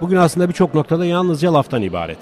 Bugün 0.00 0.16
aslında 0.16 0.48
birçok 0.48 0.74
noktada 0.74 1.04
yalnızca 1.04 1.54
laftan 1.54 1.82
ibaret. 1.82 2.18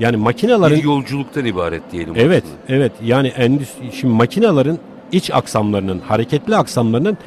Yani 0.00 0.16
makinelerin 0.16 0.76
Bir 0.76 0.84
yolculuktan 0.84 1.44
ibaret 1.44 1.82
diyelim. 1.92 2.14
Evet, 2.16 2.44
aslında. 2.44 2.78
evet. 2.78 2.92
Yani 3.04 3.28
endüstri, 3.28 3.92
şimdi 3.92 4.14
makinelerin 4.14 4.78
iç 5.12 5.30
aksamlarının, 5.30 5.98
hareketli 5.98 6.56
aksamlarının 6.56 7.18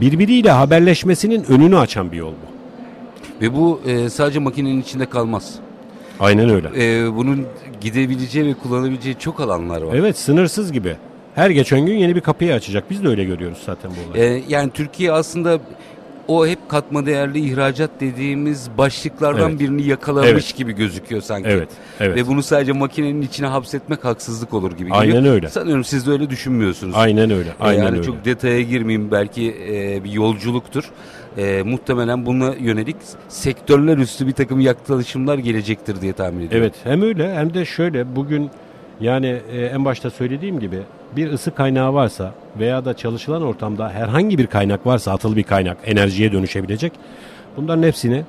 birbiriyle 0.00 0.50
haberleşmesinin 0.50 1.44
önünü 1.48 1.78
açan 1.78 2.12
bir 2.12 2.16
yol 2.16 2.32
bu. 2.32 2.52
Ve 3.44 3.54
bu 3.54 3.80
e, 3.86 4.10
sadece 4.10 4.38
makinenin 4.38 4.80
içinde 4.80 5.06
kalmaz. 5.06 5.54
Aynen 6.20 6.48
öyle. 6.48 6.68
E, 6.76 7.16
bunun 7.16 7.46
gidebileceği 7.80 8.46
ve 8.46 8.54
kullanabileceği 8.54 9.16
çok 9.18 9.40
alanlar 9.40 9.82
var. 9.82 9.94
Evet, 9.94 10.18
sınırsız 10.18 10.72
gibi. 10.72 10.96
Her 11.34 11.50
geçen 11.50 11.86
gün 11.86 11.94
yeni 11.94 12.16
bir 12.16 12.20
kapıyı 12.20 12.54
açacak. 12.54 12.84
Biz 12.90 13.04
de 13.04 13.08
öyle 13.08 13.24
görüyoruz 13.24 13.58
zaten 13.66 13.90
bu 13.90 14.10
olayı. 14.10 14.24
E, 14.34 14.42
yani 14.48 14.70
Türkiye 14.70 15.12
aslında 15.12 15.58
o 16.28 16.46
hep 16.46 16.68
katma 16.68 17.06
değerli 17.06 17.38
ihracat 17.50 17.90
dediğimiz 18.00 18.68
başlıklardan 18.78 19.50
Evet. 19.50 19.60
birini 19.60 19.82
yakalamış 19.82 20.30
Evet. 20.30 20.54
gibi 20.56 20.72
gözüküyor 20.72 21.22
sanki. 21.22 21.48
Evet, 21.48 21.68
evet. 22.00 22.16
Ve 22.16 22.26
bunu 22.26 22.42
sadece 22.42 22.72
makinenin 22.72 23.22
içine 23.22 23.46
hapsetmek 23.46 24.04
haksızlık 24.04 24.54
olur 24.54 24.72
gibi 24.72 24.92
Aynen 24.92 25.14
geliyor. 25.16 25.34
öyle. 25.34 25.48
Sanıyorum 25.48 25.84
siz 25.84 26.06
de 26.06 26.10
öyle 26.10 26.30
düşünmüyorsunuz. 26.30 26.94
Aynen 26.98 27.30
öyle. 27.30 27.48
E, 27.48 27.52
Aynen 27.60 27.82
yani 27.84 27.92
öyle. 27.94 28.02
çok 28.02 28.24
detaya 28.24 28.62
girmeyeyim 28.62 29.10
belki 29.10 29.56
e, 29.68 30.04
bir 30.04 30.12
yolculuktur. 30.12 30.84
E, 31.38 31.62
muhtemelen 31.62 32.26
buna 32.26 32.54
yönelik 32.60 32.96
sektörler 33.28 33.98
üstü 33.98 34.26
bir 34.26 34.32
takım 34.32 34.60
yaklaşımlar 34.60 35.38
gelecektir 35.38 36.00
diye 36.00 36.12
tahmin 36.12 36.46
ediyorum. 36.46 36.58
Evet, 36.60 36.74
hem 36.84 37.02
öyle 37.02 37.34
hem 37.34 37.54
de 37.54 37.64
şöyle 37.64 38.16
bugün 38.16 38.50
yani 39.00 39.40
e, 39.52 39.60
en 39.64 39.84
başta 39.84 40.10
söylediğim 40.10 40.60
gibi 40.60 40.78
bir 41.16 41.32
ısı 41.32 41.54
kaynağı 41.54 41.94
varsa 41.94 42.32
veya 42.58 42.84
da 42.84 42.94
çalışılan 42.94 43.42
ortamda 43.42 43.90
herhangi 43.90 44.38
bir 44.38 44.46
kaynak 44.46 44.86
varsa 44.86 45.12
atılı 45.12 45.36
bir 45.36 45.42
kaynak 45.42 45.76
enerjiye 45.84 46.32
dönüşebilecek. 46.32 46.92
Bunların 47.56 47.82
hepsini 47.82 48.24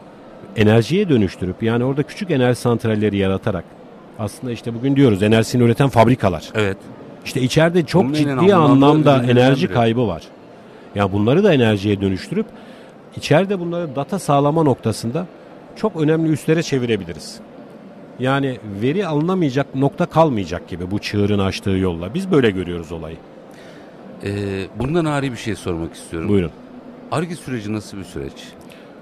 enerjiye 0.55 1.09
dönüştürüp 1.09 1.63
yani 1.63 1.83
orada 1.83 2.03
küçük 2.03 2.31
enerji 2.31 2.59
santralleri 2.59 3.17
yaratarak 3.17 3.63
aslında 4.19 4.53
işte 4.53 4.73
bugün 4.73 4.95
diyoruz 4.95 5.23
enerjisini 5.23 5.63
üreten 5.63 5.89
fabrikalar. 5.89 6.49
Evet. 6.55 6.77
İşte 7.25 7.41
içeride 7.41 7.85
çok 7.85 8.03
Bunun 8.03 8.13
ciddi 8.13 8.55
anlamda 8.55 9.23
enerji 9.23 9.67
kaybı 9.67 10.07
var. 10.07 10.23
Ya 10.95 11.11
bunları 11.11 11.43
da 11.43 11.53
enerjiye 11.53 12.01
dönüştürüp 12.01 12.45
içeride 13.17 13.59
bunları 13.59 13.95
data 13.95 14.19
sağlama 14.19 14.63
noktasında 14.63 15.25
çok 15.75 16.01
önemli 16.01 16.31
üstlere 16.31 16.63
çevirebiliriz. 16.63 17.39
Yani 18.19 18.57
veri 18.81 19.07
alınamayacak 19.07 19.75
nokta 19.75 20.05
kalmayacak 20.05 20.67
gibi 20.67 20.91
bu 20.91 20.99
çığırın 20.99 21.39
açtığı 21.39 21.69
yolla. 21.69 22.13
Biz 22.13 22.31
böyle 22.31 22.51
görüyoruz 22.51 22.91
olayı. 22.91 23.17
Ee, 24.23 24.29
bundan 24.79 25.05
ayrı 25.05 25.31
bir 25.31 25.37
şey 25.37 25.55
sormak 25.55 25.93
istiyorum. 25.93 26.29
Buyurun. 26.29 26.51
Arge 27.11 27.35
süreci 27.35 27.73
nasıl 27.73 27.97
bir 27.97 28.03
süreç? 28.03 28.33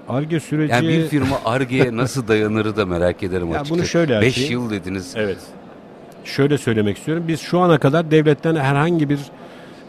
Arge 0.08 0.40
süreci... 0.40 0.72
Yani 0.72 0.88
bir 0.88 1.06
firma 1.06 1.40
Arge'ye 1.44 1.96
nasıl 1.96 2.28
dayanırı 2.28 2.76
da 2.76 2.86
merak 2.86 3.22
ederim 3.22 3.48
Ya 3.48 3.54
açıkçası. 3.54 3.74
bunu 3.80 3.86
şöyle 3.86 4.20
5 4.20 4.32
açayım. 4.38 4.52
yıl 4.52 4.70
dediniz. 4.70 5.12
Evet. 5.16 5.38
Şöyle 6.24 6.58
söylemek 6.58 6.98
istiyorum. 6.98 7.24
Biz 7.28 7.40
şu 7.40 7.58
ana 7.58 7.78
kadar 7.78 8.10
devletten 8.10 8.56
herhangi 8.56 9.08
bir 9.08 9.18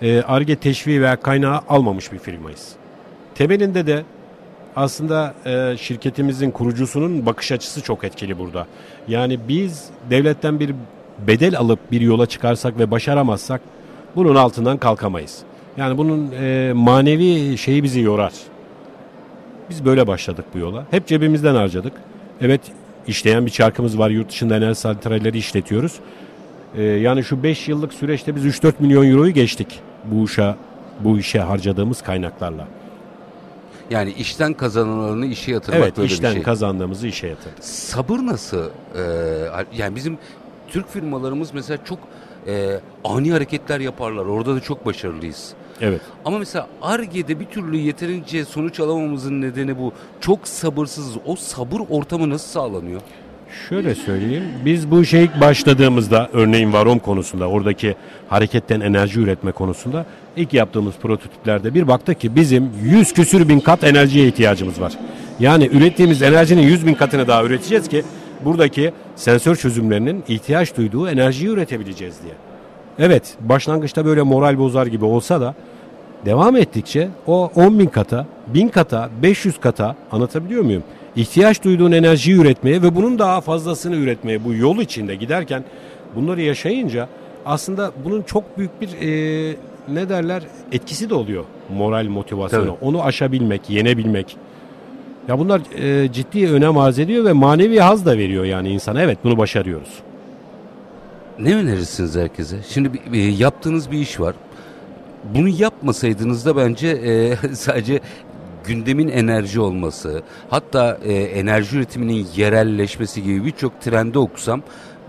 e, 0.02 0.22
ARGE 0.22 0.56
teşviği 0.56 1.02
veya 1.02 1.16
kaynağı 1.16 1.60
almamış 1.70 2.12
bir 2.12 2.20
firmayız. 2.20 2.70
Temelinde 3.36 3.88
de 3.88 4.04
aslında 4.76 5.34
e, 5.46 5.78
şirketimizin 5.78 6.52
kurucusunun 6.52 7.26
bakış 7.26 7.52
açısı 7.52 7.82
çok 7.82 8.04
etkili 8.04 8.40
burada. 8.40 8.68
Yani 9.08 9.40
biz 9.48 9.86
devletten 10.10 10.60
bir 10.60 10.76
bedel 11.28 11.58
alıp 11.58 11.92
bir 11.92 12.02
yola 12.02 12.26
çıkarsak 12.26 12.80
ve 12.80 12.92
başaramazsak 12.92 13.62
bunun 14.16 14.36
altından 14.36 14.78
kalkamayız. 14.78 15.40
Yani 15.78 15.98
bunun 15.98 16.32
e, 16.32 16.74
manevi 16.74 17.58
şeyi 17.58 17.84
bizi 17.84 18.02
yorar. 18.02 18.34
Biz 19.70 19.86
böyle 19.86 20.08
başladık 20.08 20.46
bu 20.54 20.58
yola. 20.58 20.86
Hep 20.92 21.08
cebimizden 21.08 21.56
harcadık. 21.56 21.94
Evet 22.42 22.62
işleyen 23.08 23.46
bir 23.46 23.52
çarkımız 23.52 24.00
var. 24.00 24.10
Yurt 24.10 24.30
dışında 24.30 24.58
enerji 24.58 24.80
santralleri 24.80 25.38
işletiyoruz. 25.38 26.00
Ee, 26.78 26.84
yani 26.84 27.24
şu 27.24 27.44
5 27.44 27.68
yıllık 27.68 27.94
süreçte 27.94 28.36
biz 28.36 28.46
3-4 28.46 28.74
milyon 28.80 29.12
euroyu 29.12 29.34
geçtik 29.34 29.80
bu 30.06 30.26
işe, 30.26 30.56
bu 31.00 31.18
işe 31.18 31.40
harcadığımız 31.40 32.02
kaynaklarla. 32.02 32.68
Yani 33.94 34.12
işten 34.12 34.54
kazanılanı 34.54 35.26
işe 35.26 35.52
yatırmak 35.52 35.82
Evet 35.84 35.98
böyle 35.98 36.08
işten 36.14 36.30
bir 36.32 36.36
şey. 36.36 36.44
kazandığımızı 36.44 37.08
işe 37.08 37.28
yatırdık. 37.28 37.64
Sabır 37.64 38.20
nasıl? 38.20 38.58
Ee, 38.96 39.66
yani 39.78 39.96
bizim 39.96 40.18
Türk 40.68 40.90
firmalarımız 40.90 41.54
mesela 41.54 41.86
çok 41.86 42.00
e, 42.48 42.80
ani 43.04 43.32
hareketler 43.32 43.80
yaparlar. 43.80 44.26
Orada 44.26 44.56
da 44.56 44.60
çok 44.60 44.86
başarılıyız. 44.86 45.54
Evet. 45.82 46.02
Ama 46.26 46.38
mesela 46.40 46.68
ARGE'de 46.82 47.40
bir 47.40 47.46
türlü 47.46 47.78
yeterince 47.78 48.46
sonuç 48.46 48.80
alamamızın 48.80 49.42
nedeni 49.42 49.80
bu. 49.80 49.94
Çok 50.20 50.48
sabırsızız. 50.48 51.18
O 51.26 51.36
sabır 51.36 51.80
ortamı 51.90 52.30
nasıl 52.30 52.48
sağlanıyor? 52.48 53.02
Şöyle 53.70 53.96
söyleyeyim. 53.96 54.44
Biz 54.66 54.92
bu 54.92 55.02
ilk 55.02 55.42
başladığımızda 55.42 56.30
örneğin 56.34 56.74
varom 56.74 57.00
konusunda 57.00 57.50
oradaki 57.50 57.96
hareketten 58.30 58.80
enerji 58.80 59.20
üretme 59.20 59.52
konusunda 59.52 60.06
ilk 60.36 60.54
yaptığımız 60.54 60.96
prototiplerde 61.02 61.74
bir 61.74 61.88
baktık 61.88 62.20
ki 62.20 62.36
bizim 62.36 62.70
100 62.84 63.14
küsür 63.14 63.50
bin 63.50 63.60
kat 63.60 63.84
enerjiye 63.84 64.28
ihtiyacımız 64.28 64.82
var. 64.82 64.94
Yani 65.40 65.70
ürettiğimiz 65.74 66.22
enerjinin 66.22 66.62
100 66.62 66.88
bin 66.88 66.94
katını 66.94 67.28
daha 67.28 67.44
üreteceğiz 67.44 67.88
ki 67.88 68.04
buradaki 68.46 68.92
sensör 69.16 69.56
çözümlerinin 69.56 70.24
ihtiyaç 70.28 70.78
duyduğu 70.78 71.10
enerjiyi 71.10 71.50
üretebileceğiz 71.50 72.16
diye. 72.24 72.34
Evet 73.00 73.36
başlangıçta 73.40 74.06
böyle 74.06 74.22
moral 74.22 74.58
bozar 74.58 74.86
gibi 74.86 75.06
olsa 75.06 75.42
da 75.42 75.56
devam 76.26 76.56
ettikçe 76.56 77.10
o 77.28 77.52
10 77.56 77.80
bin 77.80 77.88
kata, 77.88 78.26
1000 78.48 78.68
kata, 78.68 79.10
500 79.24 79.60
kata 79.60 79.96
anlatabiliyor 80.12 80.64
muyum? 80.64 80.84
İhtiyaç 81.16 81.64
duyduğun 81.64 81.92
enerjiyi 81.92 82.38
üretmeye 82.38 82.82
ve 82.82 82.96
bunun 82.96 83.20
daha 83.20 83.42
fazlasını 83.42 83.96
üretmeye 83.96 84.44
bu 84.46 84.54
yol 84.54 84.78
içinde 84.78 85.16
giderken 85.16 85.64
bunları 86.16 86.42
yaşayınca 86.42 87.08
aslında 87.46 87.92
bunun 88.06 88.22
çok 88.22 88.58
büyük 88.58 88.82
bir 88.82 88.88
e, 89.02 89.56
ne 89.94 90.10
derler 90.10 90.44
etkisi 90.72 91.10
de 91.10 91.14
oluyor 91.16 91.44
moral 91.78 92.06
motivasyonu. 92.08 92.66
Tabii. 92.66 92.78
Onu 92.86 93.04
aşabilmek, 93.04 93.70
yenebilmek. 93.70 94.38
Ya 95.28 95.40
bunlar 95.40 95.62
e, 95.82 96.12
ciddi 96.12 96.50
önem 96.52 96.78
arz 96.78 97.00
ediyor 97.00 97.26
ve 97.26 97.34
manevi 97.34 97.80
haz 97.80 98.06
da 98.06 98.18
veriyor 98.18 98.46
yani 98.46 98.70
insana. 98.70 99.02
Evet 99.02 99.18
bunu 99.24 99.38
başarıyoruz. 99.38 99.90
Ne 101.40 101.56
önerirsiniz 101.56 102.16
herkese? 102.16 102.58
Şimdi 102.70 102.90
bir- 102.94 103.38
yaptığınız 103.38 103.92
bir 103.92 103.98
iş 104.00 104.20
var. 104.20 104.36
Bunu 105.36 105.48
yapmasaydınız 105.50 106.46
da 106.46 106.58
bence 106.58 106.88
e, 106.88 107.36
sadece 107.56 108.00
gündemin 108.66 109.08
enerji 109.08 109.60
olması, 109.60 110.22
hatta 110.50 110.98
e, 111.06 111.14
enerji 111.14 111.78
üretiminin 111.78 112.28
yerelleşmesi 112.36 113.24
gibi 113.24 113.46
birçok 113.46 113.82
trende 113.82 114.20
okusam 114.20 114.62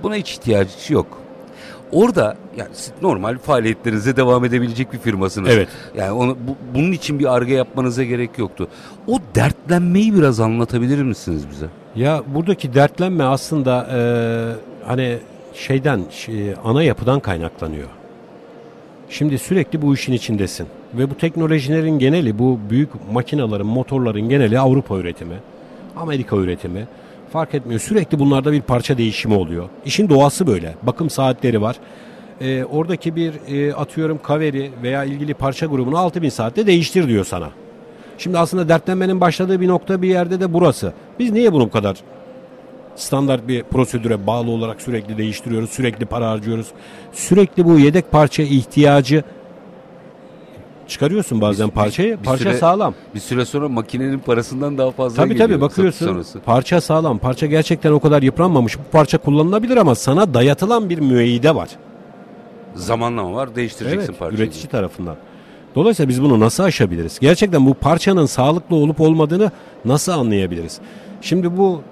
buna 0.03 0.15
hiç 0.15 0.33
ihtiyacı 0.33 0.93
yok. 0.93 1.07
Orada 1.93 2.37
yani 2.57 2.69
siz 2.73 2.93
normal 3.03 3.39
faaliyetlerinize 3.39 4.17
devam 4.17 4.45
edebilecek 4.45 4.93
bir 4.93 4.99
firmasınız. 4.99 5.49
Evet. 5.51 5.69
Yani 5.97 6.13
onu, 6.13 6.31
bu- 6.49 6.57
bunun 6.79 6.93
için 6.93 7.19
bir 7.19 7.35
arge 7.37 7.55
yapmanıza 7.55 8.05
gerek 8.05 8.39
yoktu. 8.39 8.69
O 9.07 9.19
dertlenmeyi 9.35 10.15
biraz 10.15 10.41
anlatabilir 10.41 11.03
misiniz 11.03 11.43
bize? 11.51 11.67
Ya 11.97 12.23
buradaki 12.35 12.75
dertlenme 12.75 13.25
aslında 13.25 13.87
e, 13.93 13.99
hani 14.87 15.19
şeyden 15.55 16.01
şey, 16.11 16.55
ana 16.65 16.83
yapıdan 16.83 17.21
kaynaklanıyor. 17.21 17.89
Şimdi 19.11 19.39
sürekli 19.39 19.83
bu 19.83 19.95
işin 19.95 20.13
içindesin 20.13 20.67
ve 20.95 21.11
bu 21.11 21.15
teknolojilerin 21.15 21.99
geneli 21.99 22.39
bu 22.39 22.59
büyük 22.71 22.91
makinaların 23.13 23.67
motorların 23.67 24.29
geneli 24.29 24.59
Avrupa 24.59 24.97
üretimi, 24.97 25.35
Amerika 25.97 26.37
üretimi 26.37 26.87
fark 27.33 27.55
etmiyor. 27.55 27.81
Sürekli 27.81 28.19
bunlarda 28.19 28.53
bir 28.53 28.61
parça 28.61 28.99
değişimi 28.99 29.35
oluyor. 29.35 29.69
İşin 29.85 30.09
doğası 30.09 30.47
böyle. 30.47 30.75
Bakım 30.83 31.11
saatleri 31.11 31.63
var. 31.63 31.77
E, 32.41 32.65
oradaki 32.65 33.17
bir 33.17 33.35
e, 33.49 33.75
atıyorum 33.75 34.21
kaveri 34.23 34.71
veya 34.83 35.05
ilgili 35.05 35.35
parça 35.35 35.67
grubunu 35.67 35.99
6000 35.99 36.29
saatte 36.29 36.67
değiştir 36.67 37.09
diyor 37.09 37.25
sana. 37.25 37.51
Şimdi 38.19 38.39
aslında 38.39 38.69
dertlenmenin 38.69 39.21
başladığı 39.21 39.61
bir 39.61 39.69
nokta 39.69 40.03
bir 40.03 40.09
yerde 40.09 40.41
de 40.41 40.53
burası. 40.53 40.93
Biz 41.19 41.33
niye 41.33 41.53
bunu 41.53 41.65
bu 41.67 41.71
kadar 41.71 41.97
standart 42.97 43.49
bir 43.49 43.63
prosedüre 43.63 44.27
bağlı 44.27 44.51
olarak 44.51 44.83
sürekli 44.83 45.19
değiştiriyoruz, 45.19 45.71
sürekli 45.71 46.07
para 46.07 46.31
harcıyoruz. 46.31 46.67
Sürekli 47.13 47.65
bu 47.65 47.79
yedek 47.79 48.11
parça 48.11 48.43
ihtiyacı 48.43 49.23
çıkarıyorsun 50.89 51.41
bazen 51.41 51.69
Bir- 51.69 51.75
parçayı. 51.75 52.19
bir 52.19 52.25
parça 52.25 52.45
süre- 52.45 52.57
sağlam. 52.59 52.95
Bir 53.15 53.21
süre 53.21 53.45
sonra 53.45 53.69
makinenin 53.69 54.19
parasından 54.19 54.79
daha 54.79 54.91
fazla 54.91 55.17
Tabii 55.23 55.29
geliyor 55.35 55.49
tabii 55.49 55.61
satış 55.61 55.77
bakıyorsun. 55.79 56.07
sonrası. 56.07 56.41
Parça 56.41 56.81
sağlam. 56.81 57.19
Parça 57.19 57.47
gerçekten 57.47 57.93
o 57.93 58.01
kadar 58.01 58.23
yıpranmamış. 58.23 58.79
Bu 58.79 58.83
parça 58.93 59.19
kullanılabilir 59.19 59.77
ama 59.77 59.95
sana 59.95 60.35
dayatılan 60.35 60.91
bir 60.91 60.99
müeyyide 60.99 61.55
var. 61.55 61.69
Zamanlama 62.75 63.33
var 63.35 63.55
değiştireceksin 63.57 64.09
Evet, 64.11 64.19
parçayı. 64.19 64.43
üretici 64.43 64.67
tarafından. 64.67 65.17
Dolayısıyla 65.75 66.09
biz 66.09 66.23
bunu 66.23 66.41
nasıl 66.41 66.63
aşabiliriz? 66.65 67.19
Gerçekten 67.21 67.67
bu 67.67 67.75
parçanın 67.75 68.27
sağlıklı 68.27 68.77
olup 68.77 69.01
olmadığını 69.01 69.51
nasıl 69.85 70.13
anlayabiliriz? 70.13 70.79
Şimdi 71.21 71.57
bu 71.57 71.83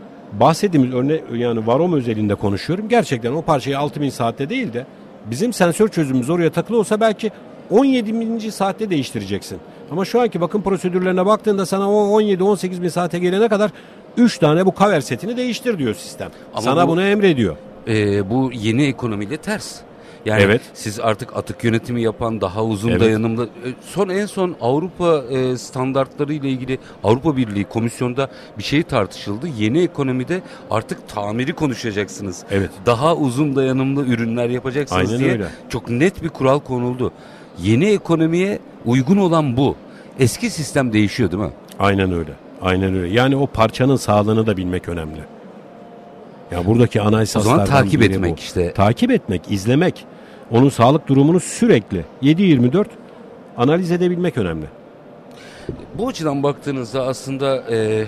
bahsettiğimiz 0.41 0.95
örnek 0.95 1.23
yani 1.35 1.67
varom 1.67 1.93
özelinde 1.93 2.35
konuşuyorum. 2.35 2.89
Gerçekten 2.89 3.33
o 3.33 3.43
parçayı 3.43 3.79
6000 3.79 4.09
saatte 4.11 4.49
değil 4.49 4.73
de 4.73 4.87
bizim 5.31 5.53
sensör 5.53 5.89
çözümümüz 5.89 6.31
oraya 6.31 6.51
takılı 6.51 6.79
olsa 6.79 7.01
belki 7.01 7.31
17. 7.71 8.53
saatte 8.53 8.91
değiştireceksin. 8.91 9.59
Ama 9.91 10.05
şu 10.05 10.21
anki 10.21 10.41
bakım 10.41 10.63
prosedürlerine 10.63 11.27
baktığında 11.27 11.67
sana 11.67 11.91
o 11.93 12.21
17-18 12.21 12.83
bin 12.83 12.89
saate 12.89 13.19
gelene 13.19 13.49
kadar 13.49 13.71
3 14.17 14.39
tane 14.39 14.67
bu 14.67 14.75
kaver 14.75 15.01
setini 15.01 15.37
değiştir 15.37 15.79
diyor 15.79 15.95
sistem. 15.95 16.31
Ama 16.53 16.63
sana 16.63 16.87
bu- 16.87 16.91
bunu 16.93 17.03
emrediyor. 17.03 17.57
Ee, 17.89 18.31
bu 18.31 18.51
yeni 18.55 18.85
ekonomiyle 18.85 19.37
ters. 19.37 19.77
Yani 20.27 20.43
Evet. 20.43 20.61
siz 20.75 21.01
artık 21.01 21.37
atık 21.37 21.65
yönetimi 21.65 22.03
yapan 22.03 22.41
daha 22.41 22.65
uzun 22.65 22.89
Evet. 22.91 23.01
dayanımlı 23.01 23.45
e, 23.45 23.69
son 23.81 24.09
en 24.09 24.27
son 24.27 24.57
Avrupa 24.61 25.23
e, 25.31 25.57
standartları 25.57 26.33
ile 26.33 26.49
ilgili 26.51 26.79
Avrupa 27.05 27.37
Birliği 27.37 27.65
komisyonda 27.65 28.29
bir 28.59 28.63
şey 28.63 28.83
tartışıldı. 28.83 29.47
Yeni 29.59 29.81
ekonomide 29.83 30.43
artık 30.71 31.09
tamiri 31.09 31.53
konuşacaksınız. 31.53 32.43
Evet. 32.51 32.71
Daha 32.87 33.17
uzun 33.17 33.57
dayanımlı 33.57 34.07
ürünler 34.07 34.49
yapacaksınız 34.49 35.09
Aynen 35.11 35.21
diye 35.21 35.33
öyle. 35.33 35.47
çok 35.69 35.91
net 35.91 36.23
bir 36.23 36.29
kural 36.29 36.59
konuldu. 36.61 37.13
Yeni 37.63 37.87
ekonomiye 37.87 38.59
uygun 38.87 39.17
olan 39.17 39.57
bu. 39.57 39.77
Eski 40.21 40.51
sistem 40.51 40.93
değişiyor 40.93 41.31
değil 41.31 41.43
mi? 41.43 41.51
Aynen 41.79 42.13
öyle. 42.13 42.31
Aynen 42.63 42.95
öyle. 42.97 43.15
Yani 43.15 43.37
o 43.37 43.47
parçanın 43.47 43.97
sağlığını 43.97 44.47
da 44.47 44.57
bilmek 44.57 44.89
önemli. 44.89 45.21
Ya 46.53 46.67
buradaki 46.67 47.01
ana 47.01 47.17
O 47.17 47.21
esaslardan 47.21 47.65
zaman 47.67 47.83
takip 47.83 48.03
etmek 48.03 48.33
bu. 48.33 48.39
işte. 48.39 48.73
Takip 48.73 49.11
etmek, 49.11 49.43
izlemek. 49.51 50.05
Onun 50.53 50.69
sağlık 50.69 51.09
durumunu 51.09 51.41
sürekli 51.41 52.05
7-24 52.23 52.87
analiz 53.57 53.93
edebilmek 53.93 54.39
önemli. 54.39 54.67
Bu 55.99 56.09
açıdan 56.09 56.43
baktığınızda 56.43 57.07
aslında 57.07 57.65
e, 57.71 58.05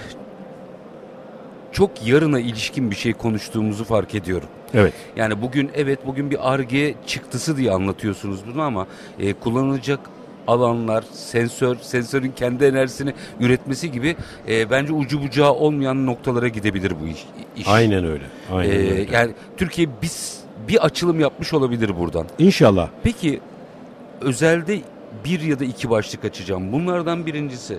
çok 1.73 2.07
yarına 2.07 2.41
ilişkin 2.41 2.91
bir 2.91 2.97
şey 2.97 3.13
konuştuğumuzu 3.13 3.85
fark 3.85 4.15
ediyorum. 4.15 4.49
Evet. 4.75 4.93
Yani 5.17 5.43
bugün 5.43 5.71
evet 5.75 6.07
bugün 6.07 6.31
bir 6.31 6.53
arge 6.53 6.95
çıktısı 7.07 7.57
diye 7.57 7.71
anlatıyorsunuz 7.71 8.41
bunu 8.53 8.63
ama 8.63 8.87
e, 9.19 9.33
kullanılacak 9.33 10.01
alanlar, 10.47 11.05
sensör, 11.13 11.77
sensörün 11.77 12.33
kendi 12.37 12.65
enerjisini 12.65 13.13
üretmesi 13.41 13.93
gibi 13.93 14.17
e, 14.49 14.71
bence 14.71 14.93
ucu 14.93 15.23
bucağı 15.23 15.53
olmayan 15.53 16.07
noktalara 16.07 16.49
gidebilir 16.49 16.93
bu 17.03 17.07
iş. 17.07 17.25
iş. 17.57 17.69
Aynen 17.69 18.05
öyle. 18.05 18.25
Aynen 18.53 18.71
E, 18.73 18.77
öyle. 18.79 19.07
yani 19.13 19.33
Türkiye 19.57 19.89
biz 20.03 20.44
bir 20.69 20.85
açılım 20.85 21.21
yapmış 21.21 21.55
olabilir 21.55 21.97
buradan. 21.99 22.27
İnşallah. 22.39 22.89
Peki 23.03 23.41
özelde 24.21 24.81
bir 25.25 25.41
ya 25.41 25.61
da 25.61 25.65
iki 25.65 25.91
başlık 25.91 26.25
açacağım. 26.25 26.73
Bunlardan 26.73 27.27
birincisi 27.27 27.79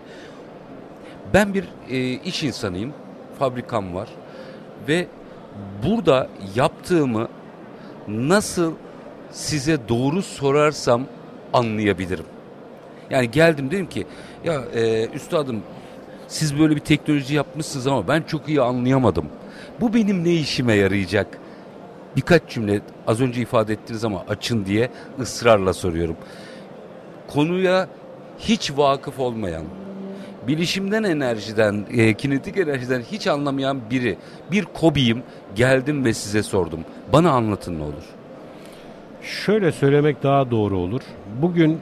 ben 1.34 1.54
bir 1.54 1.64
e, 1.90 2.00
iş 2.12 2.44
insanıyım. 2.44 2.94
Fabrikam 3.40 3.96
var. 3.96 4.10
Ve 4.88 5.08
burada 5.86 6.30
yaptığımı 6.56 7.28
nasıl 8.08 8.74
size 9.32 9.90
doğru 9.90 10.22
sorarsam 10.22 11.04
anlayabilirim. 11.54 12.26
Yani 13.10 13.32
geldim 13.32 13.72
dedim 13.72 13.90
ki 13.90 14.06
ya 14.46 14.62
e, 14.76 15.08
üstadım 15.08 15.64
siz 16.28 16.60
böyle 16.60 16.76
bir 16.76 16.82
teknoloji 16.82 17.36
yapmışsınız 17.36 17.88
ama 17.88 18.08
ben 18.08 18.22
çok 18.22 18.50
iyi 18.50 18.62
anlayamadım. 18.62 19.26
Bu 19.82 19.94
benim 19.94 20.24
ne 20.24 20.34
işime 20.34 20.74
yarayacak? 20.74 21.38
Birkaç 22.16 22.42
cümle 22.50 22.82
az 23.08 23.22
önce 23.22 23.42
ifade 23.42 23.74
ettiniz 23.74 24.06
ama 24.06 24.24
açın 24.30 24.66
diye 24.66 24.90
ısrarla 25.20 25.74
soruyorum. 25.74 26.16
Konuya 27.28 27.88
hiç 28.40 28.72
vakıf 28.76 29.20
olmayan, 29.20 29.64
bilişimden 30.48 31.04
enerjiden, 31.04 31.86
e, 31.92 32.14
kinetik 32.14 32.58
enerjiden 32.58 33.02
hiç 33.02 33.28
anlamayan 33.28 33.80
biri, 33.90 34.18
bir 34.52 34.66
kobiyim 34.66 35.24
geldim 35.56 36.06
ve 36.06 36.14
size 36.14 36.44
sordum. 36.44 36.80
Bana 37.14 37.32
anlatın 37.32 37.80
ne 37.80 37.84
olur. 37.84 38.04
Şöyle 39.22 39.72
söylemek 39.72 40.24
daha 40.24 40.52
doğru 40.52 40.78
olur. 40.78 41.02
Bugün 41.42 41.80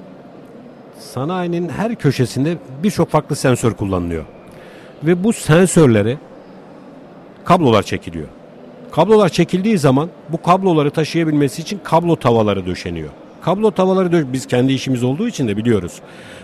sanayinin 0.99 1.69
her 1.69 1.95
köşesinde 1.95 2.57
birçok 2.83 3.09
farklı 3.09 3.35
sensör 3.35 3.73
kullanılıyor. 3.73 4.25
Ve 5.03 5.23
bu 5.23 5.33
sensörleri 5.33 6.17
kablolar 7.45 7.83
çekiliyor. 7.83 8.27
Kablolar 8.95 9.29
çekildiği 9.29 9.77
zaman 9.77 10.09
bu 10.29 10.41
kabloları 10.41 10.91
taşıyabilmesi 10.91 11.61
için 11.61 11.79
kablo 11.83 12.15
tavaları 12.15 12.65
döşeniyor. 12.65 13.09
Kablo 13.41 13.71
tavaları 13.71 14.07
dö- 14.07 14.33
biz 14.33 14.45
kendi 14.47 14.73
işimiz 14.73 15.03
olduğu 15.03 15.27
için 15.27 15.47
de 15.47 15.57
biliyoruz. 15.57 15.93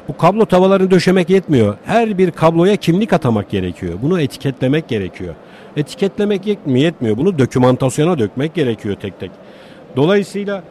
Bu 0.08 0.18
kablo 0.18 0.46
tavalarını 0.46 0.92
döşemek 0.92 1.30
yetmiyor. 1.30 1.78
Her 1.86 2.18
bir 2.18 2.32
kabloya 2.32 2.76
kimlik 2.76 3.14
atamak 3.14 3.50
gerekiyor. 3.50 3.94
Bunu 4.02 4.22
etiketlemek 4.22 4.88
gerekiyor. 4.88 5.36
Etiketlemek 5.78 6.48
yet- 6.48 6.66
mi 6.66 6.82
yetmiyor. 6.82 7.18
Bunu 7.18 7.40
dokümantasyona 7.40 8.20
dökmek 8.20 8.56
gerekiyor 8.56 8.96
tek 8.96 9.20
tek. 9.20 9.32
Dolayısıyla 9.96 10.64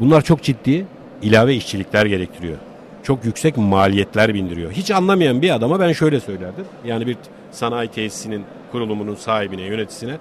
bunlar 0.00 0.22
çok 0.22 0.42
ciddi 0.42 0.86
ilave 1.22 1.54
işçilikler 1.54 2.06
gerektiriyor. 2.06 2.56
Çok 3.02 3.24
yüksek 3.24 3.56
maliyetler 3.56 4.34
bindiriyor. 4.34 4.72
Hiç 4.72 4.90
anlamayan 4.90 5.42
bir 5.42 5.50
adama 5.54 5.80
ben 5.80 5.92
şöyle 5.92 6.20
söylerdim. 6.20 6.64
Yani 6.84 7.06
bir 7.06 7.16
sanayi 7.50 7.88
tesisinin 7.88 8.44
kurulumunun 8.72 9.14
sahibine, 9.14 9.62
yöneticisine 9.62 10.16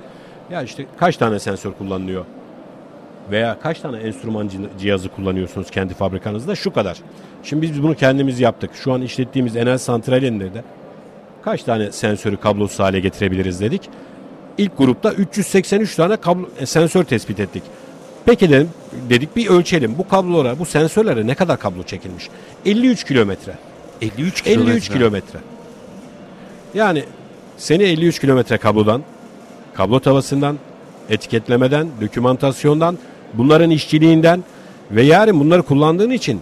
ya 0.51 0.61
işte 0.61 0.85
kaç 0.97 1.17
tane 1.17 1.39
sensör 1.39 1.71
kullanılıyor? 1.71 2.25
Veya 3.31 3.59
kaç 3.59 3.79
tane 3.79 3.97
enstrüman 3.97 4.47
cih- 4.47 4.79
cihazı 4.79 5.09
kullanıyorsunuz 5.09 5.71
kendi 5.71 5.93
fabrikanızda? 5.93 6.55
Şu 6.55 6.73
kadar. 6.73 6.97
Şimdi 7.43 7.61
biz 7.61 7.83
bunu 7.83 7.95
kendimiz 7.95 8.39
yaptık. 8.39 8.71
Şu 8.73 8.93
an 8.93 9.01
işlettiğimiz 9.01 9.55
Enel 9.55 9.77
Santrali'nde 9.77 10.53
de 10.53 10.63
kaç 11.41 11.63
tane 11.63 11.91
sensörü 11.91 12.37
kablosuz 12.37 12.79
hale 12.79 12.99
getirebiliriz 12.99 13.61
dedik. 13.61 13.89
İlk 14.57 14.77
grupta 14.77 15.11
383 15.13 15.95
tane 15.95 16.17
kablo, 16.17 16.49
e, 16.59 16.65
sensör 16.65 17.03
tespit 17.03 17.39
ettik. 17.39 17.63
Peki 18.25 18.49
dedim, 18.49 18.69
dedik 19.09 19.35
bir 19.35 19.49
ölçelim. 19.49 19.97
Bu 19.97 20.07
kablolara, 20.07 20.59
bu 20.59 20.65
sensörlere 20.65 21.27
ne 21.27 21.35
kadar 21.35 21.59
kablo 21.59 21.83
çekilmiş? 21.83 22.29
53 22.65 23.03
kilometre. 23.03 23.53
53 24.01 24.47
53 24.47 24.89
kilometre. 24.89 25.39
Yani 26.73 27.03
seni 27.57 27.83
53 27.83 28.19
kilometre 28.19 28.57
kablodan, 28.57 29.01
kablo 29.73 29.99
tavasından, 29.99 30.57
etiketlemeden, 31.09 31.87
dokümantasyondan, 32.01 32.97
bunların 33.33 33.69
işçiliğinden 33.69 34.43
ve 34.91 35.01
yarın 35.01 35.39
bunları 35.39 35.61
kullandığın 35.63 36.09
için 36.11 36.41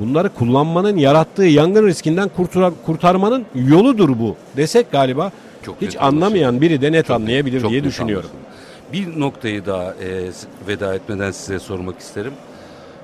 bunları 0.00 0.28
kullanmanın 0.28 0.96
yarattığı 0.96 1.44
yangın 1.44 1.86
riskinden 1.86 2.30
kurtura- 2.36 2.72
kurtarmanın 2.86 3.44
yoludur 3.54 4.08
bu 4.08 4.36
desek 4.56 4.92
galiba 4.92 5.32
Çok 5.66 5.82
hiç 5.82 5.96
anlamayan 6.00 6.60
biri 6.60 6.80
de 6.80 6.92
net 6.92 7.10
anlayabilir 7.10 7.60
Çok 7.60 7.70
diye 7.70 7.84
düşünüyorum. 7.84 8.30
anlaşıldı. 8.34 9.14
Bir 9.14 9.20
noktayı 9.20 9.66
daha 9.66 9.84
e, 9.84 10.30
veda 10.68 10.94
etmeden 10.94 11.30
size 11.30 11.58
sormak 11.58 11.98
isterim. 11.98 12.32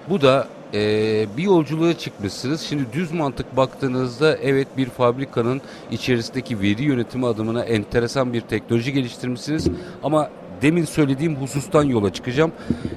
Bu 0.09 0.21
da 0.21 0.49
e, 0.75 1.27
bir 1.37 1.43
yolculuğa 1.43 1.99
çıkmışsınız. 1.99 2.61
Şimdi 2.61 2.83
düz 2.93 3.13
mantık 3.13 3.57
baktığınızda 3.57 4.37
evet 4.37 4.69
bir 4.77 4.87
fabrikanın 4.87 5.61
içerisindeki 5.91 6.61
veri 6.61 6.83
yönetimi 6.83 7.27
adımına 7.27 7.65
enteresan 7.65 8.33
bir 8.33 8.41
teknoloji 8.41 8.93
geliştirmişsiniz. 8.93 9.67
Ama 10.03 10.31
demin 10.63 10.85
söylediğim 10.85 11.37
husustan 11.37 11.85
yola 11.85 12.13
çıkacağım. 12.13 12.53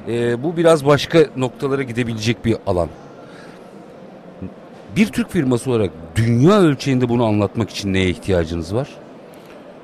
E, 0.08 0.44
bu 0.44 0.58
biraz 0.58 0.86
başka 0.86 1.20
noktalara 1.38 1.84
gidebilecek 1.84 2.46
bir 2.46 2.58
alan. 2.68 2.90
Bir 4.96 5.08
Türk 5.08 5.30
firması 5.30 5.70
olarak 5.72 5.92
dünya 6.16 6.60
ölçeğinde 6.60 7.10
bunu 7.10 7.26
anlatmak 7.26 7.70
için 7.70 7.94
neye 7.94 8.10
ihtiyacınız 8.10 8.76
var? 8.76 8.90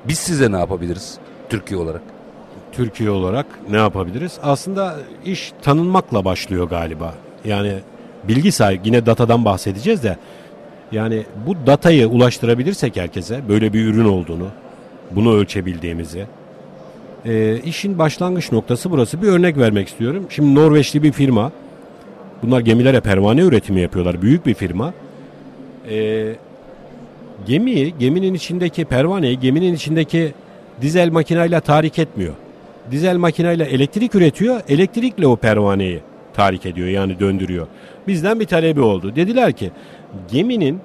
Biz 0.08 0.18
size 0.18 0.52
ne 0.52 0.58
yapabiliriz 0.58 1.18
Türkiye 1.48 1.80
olarak? 1.80 2.02
Türkiye 2.72 3.10
olarak 3.10 3.46
ne 3.70 3.76
yapabiliriz? 3.76 4.38
Aslında 4.42 4.96
iş 5.24 5.52
tanınmakla 5.62 6.24
başlıyor 6.24 6.68
galiba. 6.68 7.14
Yani 7.44 7.72
bilgi 8.24 8.50
yine 8.84 9.06
datadan 9.06 9.44
bahsedeceğiz 9.44 10.02
de 10.02 10.16
yani 10.92 11.24
bu 11.46 11.66
datayı 11.66 12.08
ulaştırabilirsek 12.08 12.96
herkese 12.96 13.40
böyle 13.48 13.72
bir 13.72 13.84
ürün 13.84 14.04
olduğunu, 14.04 14.46
bunu 15.10 15.34
ölçebildiğimizi 15.34 16.26
e, 17.26 17.60
işin 17.64 17.98
başlangıç 17.98 18.52
noktası 18.52 18.90
burası. 18.90 19.22
Bir 19.22 19.28
örnek 19.28 19.58
vermek 19.58 19.88
istiyorum. 19.88 20.26
Şimdi 20.30 20.54
Norveçli 20.54 21.02
bir 21.02 21.12
firma 21.12 21.52
bunlar 22.42 22.60
gemilere 22.60 23.00
pervane 23.00 23.40
üretimi 23.40 23.80
yapıyorlar. 23.80 24.22
Büyük 24.22 24.46
bir 24.46 24.54
firma. 24.54 24.92
E, 25.90 26.32
gemiyi, 27.46 27.94
geminin 27.98 28.34
içindeki 28.34 28.84
pervaneyi, 28.84 29.40
geminin 29.40 29.74
içindeki 29.74 30.32
dizel 30.80 31.10
makinayla 31.10 31.60
tahrik 31.60 31.98
etmiyor. 31.98 32.34
Dizel 32.90 33.16
makinayla 33.16 33.66
elektrik 33.66 34.14
üretiyor, 34.14 34.60
elektrikle 34.68 35.26
o 35.26 35.36
pervaneyi 35.36 36.00
tahrik 36.34 36.66
ediyor 36.66 36.88
yani 36.88 37.20
döndürüyor. 37.20 37.66
Bizden 38.06 38.40
bir 38.40 38.46
talebi 38.46 38.80
oldu. 38.80 39.16
Dediler 39.16 39.52
ki 39.52 39.70
geminin 40.30 40.80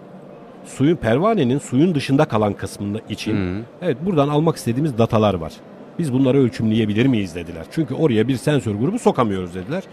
suyun 0.65 0.95
pervanenin 0.95 1.59
suyun 1.59 1.95
dışında 1.95 2.25
kalan 2.25 2.53
kısmında 2.53 2.99
için 3.09 3.63
evet 3.81 3.97
buradan 4.05 4.27
almak 4.27 4.55
istediğimiz 4.55 4.97
datalar 4.97 5.33
var. 5.33 5.53
Biz 5.99 6.13
bunları 6.13 6.37
ölçümleyebilir 6.37 7.05
miyiz 7.05 7.35
dediler. 7.35 7.65
Çünkü 7.71 7.93
oraya 7.93 8.27
bir 8.27 8.35
sensör 8.35 8.75
grubu 8.75 8.99
sokamıyoruz 8.99 9.55
dediler. 9.55 9.83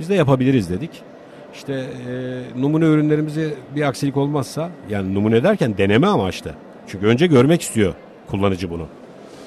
Biz 0.00 0.08
de 0.08 0.14
yapabiliriz 0.14 0.70
dedik. 0.70 0.90
İşte 1.54 1.72
e, 1.72 2.60
numune 2.60 2.84
ürünlerimizi 2.84 3.54
bir 3.76 3.82
aksilik 3.82 4.16
olmazsa 4.16 4.70
yani 4.90 5.14
numune 5.14 5.42
derken 5.42 5.78
deneme 5.78 6.06
amaçlı. 6.06 6.50
Çünkü 6.86 7.06
önce 7.06 7.26
görmek 7.26 7.62
istiyor 7.62 7.94
kullanıcı 8.26 8.70
bunu. 8.70 8.86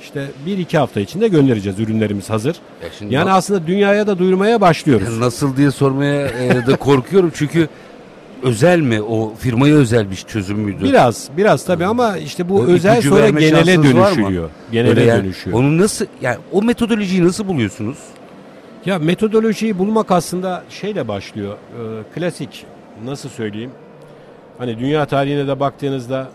İşte 0.02 0.28
bir 0.46 0.58
iki 0.58 0.78
hafta 0.78 1.00
içinde 1.00 1.28
göndereceğiz 1.28 1.80
ürünlerimiz 1.80 2.30
hazır. 2.30 2.56
Ya 2.84 2.90
şimdi 3.00 3.14
Yani 3.14 3.30
na- 3.30 3.34
aslında 3.34 3.68
dünyaya 3.68 4.08
da 4.08 4.20
duyurmaya 4.20 4.62
başlıyoruz. 4.62 5.20
Nasıl 5.20 5.58
diye 5.58 5.72
sormaya 5.72 6.28
e, 6.28 6.68
da 6.68 6.76
korkuyorum 6.76 7.32
çünkü 7.36 7.68
özel 8.44 8.80
mi 8.80 9.02
o 9.02 9.34
firmaya 9.40 9.76
özel 9.76 10.12
bir 10.12 10.16
çözüm 10.16 10.60
müydü? 10.60 10.84
Biraz 10.84 11.30
biraz 11.38 11.66
tabii 11.66 11.86
ama 11.86 12.18
işte 12.18 12.50
bu 12.50 12.56
O 12.60 12.64
özel 12.66 12.94
ipucu 12.94 13.10
sonra 13.10 13.22
verme 13.24 13.40
genele 13.42 13.74
şansınız 13.76 13.96
var 13.98 14.12
mı? 14.12 14.18
dönüşüyor. 14.18 14.50
Genele 14.72 15.04
yani 15.04 15.24
dönüşüyor. 15.24 15.58
Onu 15.60 15.78
nasıl 15.78 16.06
yani 16.22 16.38
o 16.52 16.62
metodolojiyi 16.62 17.26
nasıl 17.26 17.48
buluyorsunuz? 17.48 17.98
Ya 18.86 19.00
metodolojiyi 19.00 19.78
bulmak 19.80 20.12
aslında 20.12 20.64
şeyle 20.70 21.08
başlıyor. 21.08 21.54
Ee, 21.56 22.04
klasik 22.16 22.66
nasıl 23.06 23.30
söyleyeyim? 23.30 23.72
Hani 24.58 24.80
dünya 24.80 25.06
tarihine 25.06 25.48
de 25.48 25.60
baktığınızda 25.60 26.28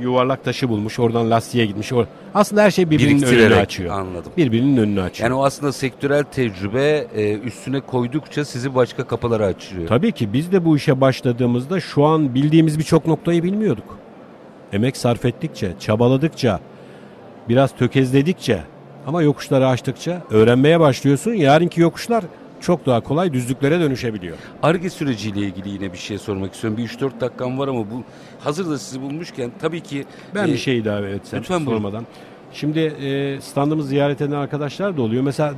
yuvarlak 0.00 0.44
taşı 0.44 0.68
bulmuş, 0.68 0.98
oradan 0.98 1.30
lastiğe 1.30 1.66
gitmiş. 1.66 1.92
Or- 1.92 2.06
aslında 2.34 2.62
her 2.62 2.70
şey 2.70 2.90
birbirinin 2.90 3.22
önünü 3.22 3.54
açıyor. 3.54 3.98
anladım. 3.98 4.32
Birbirinin 4.36 4.76
önünü 4.76 5.02
açıyor. 5.02 5.30
Yani 5.30 5.38
o 5.40 5.44
aslında 5.44 5.72
sektörel 5.72 6.22
tecrübe 6.24 7.06
e, 7.14 7.38
üstüne 7.38 7.80
koydukça 7.80 8.44
sizi 8.44 8.74
başka 8.74 9.06
kapılara 9.06 9.46
açıyor. 9.46 9.88
Tabii 9.88 10.12
ki 10.12 10.32
biz 10.32 10.52
de 10.52 10.64
bu 10.64 10.76
işe 10.76 11.00
başladığımızda 11.00 11.80
şu 11.80 12.04
an 12.04 12.34
bildiğimiz 12.34 12.78
birçok 12.78 13.06
noktayı 13.06 13.42
bilmiyorduk. 13.42 13.98
Emek 14.72 14.96
sarf 14.96 15.24
ettikçe, 15.24 15.72
çabaladıkça, 15.80 16.60
biraz 17.48 17.76
tökezledikçe 17.76 18.62
ama 19.06 19.22
yokuşları 19.22 19.66
açtıkça 19.68 20.22
öğrenmeye 20.30 20.80
başlıyorsun. 20.80 21.32
Yarınki 21.32 21.80
yokuşlar 21.80 22.24
çok 22.60 22.86
daha 22.86 23.00
kolay 23.00 23.32
düzlüklere 23.32 23.80
dönüşebiliyor. 23.80 24.36
Arge 24.62 24.90
süreciyle 24.90 25.40
ilgili 25.40 25.68
yine 25.68 25.92
bir 25.92 25.98
şey 25.98 26.18
sormak 26.18 26.54
istiyorum. 26.54 26.78
Bir 26.78 26.88
3-4 26.88 27.20
dakikam 27.20 27.58
var 27.58 27.68
ama 27.68 27.80
bu 27.80 28.02
hazır 28.40 28.70
da 28.70 28.78
sizi 28.78 29.02
bulmuşken 29.02 29.50
tabii 29.60 29.80
ki 29.80 30.04
Ben 30.34 30.48
e, 30.48 30.52
bir 30.52 30.56
şey 30.58 30.78
ilave 30.78 31.10
etsem 31.10 31.40
lütfen 31.40 31.66
buyurun. 31.66 31.82
sormadan. 31.82 32.06
Şimdi 32.52 32.78
e, 32.80 33.40
standımızı 33.40 33.88
ziyaret 33.88 34.20
eden 34.20 34.36
arkadaşlar 34.36 34.96
da 34.96 35.02
oluyor. 35.02 35.22
Mesela 35.22 35.54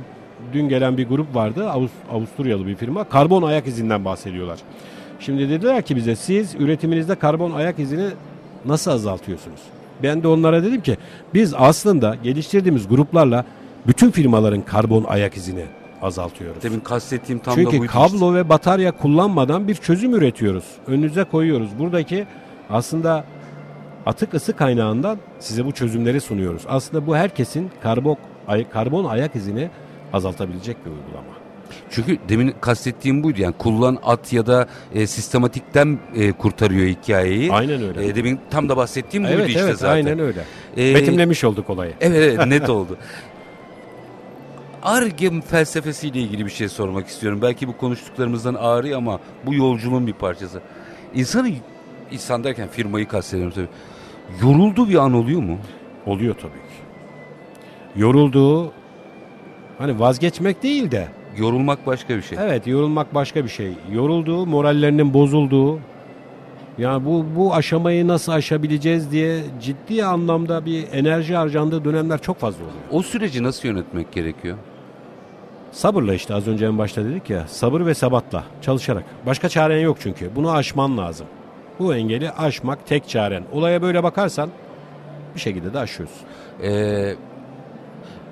dün 0.53 0.69
gelen 0.69 0.97
bir 0.97 1.07
grup 1.07 1.35
vardı. 1.35 1.63
Avust- 1.63 2.11
Avusturyalı 2.11 2.67
bir 2.67 2.75
firma. 2.75 3.03
Karbon 3.03 3.41
ayak 3.43 3.67
izinden 3.67 4.05
bahsediyorlar. 4.05 4.59
Şimdi 5.19 5.49
dediler 5.49 5.81
ki 5.81 5.95
bize 5.95 6.15
siz 6.15 6.55
üretiminizde 6.55 7.15
karbon 7.15 7.51
ayak 7.51 7.79
izini 7.79 8.07
nasıl 8.65 8.91
azaltıyorsunuz? 8.91 9.59
Ben 10.03 10.23
de 10.23 10.27
onlara 10.27 10.63
dedim 10.63 10.81
ki 10.81 10.97
biz 11.33 11.53
aslında 11.57 12.15
geliştirdiğimiz 12.23 12.87
gruplarla 12.87 13.45
bütün 13.87 14.11
firmaların 14.11 14.61
karbon 14.61 15.03
ayak 15.03 15.37
izini 15.37 15.63
azaltıyoruz. 16.01 16.63
Demin 16.63 16.79
kastettiğim 16.79 17.39
tam 17.39 17.51
da 17.57 17.61
Çünkü 17.61 17.79
buydu 17.79 17.91
kablo 17.91 18.15
işte. 18.29 18.33
ve 18.33 18.49
batarya 18.49 18.91
kullanmadan 18.91 19.67
bir 19.67 19.75
çözüm 19.75 20.13
üretiyoruz. 20.15 20.63
Önünüze 20.87 21.23
koyuyoruz. 21.23 21.69
Buradaki 21.79 22.27
aslında 22.69 23.23
atık 24.05 24.33
ısı 24.33 24.53
kaynağından 24.55 25.17
size 25.39 25.65
bu 25.65 25.71
çözümleri 25.71 26.21
sunuyoruz. 26.21 26.61
Aslında 26.69 27.07
bu 27.07 27.15
herkesin 27.15 27.71
karbon, 27.83 28.17
ay- 28.47 28.69
karbon 28.69 29.05
ayak 29.05 29.35
izini 29.35 29.69
azaltabilecek 30.13 30.77
bir 30.85 30.91
uygulama. 30.91 31.31
Çünkü 31.89 32.17
demin 32.29 32.53
kastettiğim 32.61 33.23
buydu 33.23 33.41
yani 33.41 33.53
kullan 33.57 33.97
at 34.03 34.33
ya 34.33 34.45
da 34.47 34.67
e, 34.93 35.07
sistematikten 35.07 35.99
e, 36.15 36.31
kurtarıyor 36.31 36.87
hikayeyi. 36.87 37.51
Aynen 37.51 37.83
öyle. 37.83 38.05
E, 38.07 38.15
demin 38.15 38.39
tam 38.49 38.69
da 38.69 38.77
bahsettiğim 38.77 39.23
buydu 39.23 39.35
evet 39.35 39.47
işte 39.49 39.59
evet 39.59 39.77
zaten. 39.77 39.93
aynen 39.93 40.19
öyle. 40.19 40.41
E, 40.77 40.95
Betimlemiş 40.95 41.43
olduk 41.43 41.69
olayı. 41.69 41.93
Evet 42.01 42.17
evet 42.17 42.47
net 42.47 42.69
oldu. 42.69 42.97
Arge 44.83 45.41
felsefesiyle 45.41 46.19
ilgili 46.19 46.45
bir 46.45 46.51
şey 46.51 46.69
sormak 46.69 47.07
istiyorum. 47.07 47.39
Belki 47.41 47.67
bu 47.67 47.77
konuştuklarımızdan 47.77 48.53
ağrı 48.53 48.97
ama 48.97 49.19
bu 49.45 49.53
yolculuğun 49.53 50.07
bir 50.07 50.13
parçası. 50.13 50.61
İnsanı, 51.15 51.49
insan 52.11 52.43
derken 52.43 52.67
firmayı 52.67 53.07
kastediyorum 53.07 53.53
tabii. 53.55 53.67
Yorulduğu 54.41 54.89
bir 54.89 54.95
an 54.95 55.13
oluyor 55.13 55.41
mu? 55.41 55.57
Oluyor 56.05 56.35
tabii 56.35 56.51
ki. 56.51 56.81
Yorulduğu 57.95 58.71
hani 59.77 59.99
vazgeçmek 59.99 60.63
değil 60.63 60.91
de 60.91 61.07
Yorulmak 61.37 61.87
başka 61.87 62.17
bir 62.17 62.21
şey. 62.21 62.37
evet 62.41 62.67
yorulmak 62.67 63.13
başka 63.13 63.43
bir 63.43 63.49
şey. 63.49 63.73
Yorulduğu, 63.91 64.45
morallerinin 64.45 65.13
bozulduğu 65.13 65.79
yani 66.77 67.05
bu 67.05 67.25
bu 67.35 67.53
aşamayı 67.53 68.07
nasıl 68.07 68.31
aşabileceğiz 68.31 69.11
diye 69.11 69.41
ciddi 69.61 70.05
anlamda 70.05 70.65
bir 70.65 70.87
enerji 70.93 71.35
harcandığı 71.35 71.85
dönemler 71.85 72.21
çok 72.21 72.37
fazla 72.37 72.63
oluyor. 72.63 72.79
O 72.91 73.01
süreci 73.01 73.43
nasıl 73.43 73.67
yönetmek 73.67 74.11
gerekiyor? 74.11 74.57
Sabırla 75.71 76.13
işte 76.13 76.33
az 76.33 76.47
önce 76.47 76.65
en 76.65 76.77
başta 76.77 77.05
dedik 77.05 77.29
ya 77.29 77.47
sabır 77.47 77.85
ve 77.85 77.93
sabatla 77.93 78.43
çalışarak. 78.61 79.03
Başka 79.25 79.49
çaren 79.49 79.79
yok 79.79 79.97
çünkü 79.99 80.35
bunu 80.35 80.51
aşman 80.51 80.97
lazım. 80.97 81.27
Bu 81.79 81.95
engeli 81.95 82.31
aşmak 82.31 82.87
tek 82.87 83.09
çaren. 83.09 83.43
Olaya 83.51 83.81
böyle 83.81 84.03
bakarsan 84.03 84.49
bir 85.35 85.39
şekilde 85.39 85.73
de 85.73 85.79
aşıyorsun. 85.79 86.27
Ee, 86.63 87.15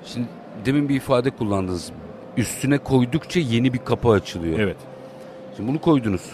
şimdi 0.04 0.26
demin 0.64 0.88
bir 0.88 0.94
ifade 0.94 1.30
kullandınız. 1.30 1.92
Üstüne 2.36 2.78
koydukça 2.78 3.40
yeni 3.40 3.72
bir 3.72 3.78
kapı 3.78 4.08
açılıyor. 4.08 4.58
Evet. 4.58 4.76
Şimdi 5.56 5.68
bunu 5.68 5.80
koydunuz. 5.80 6.30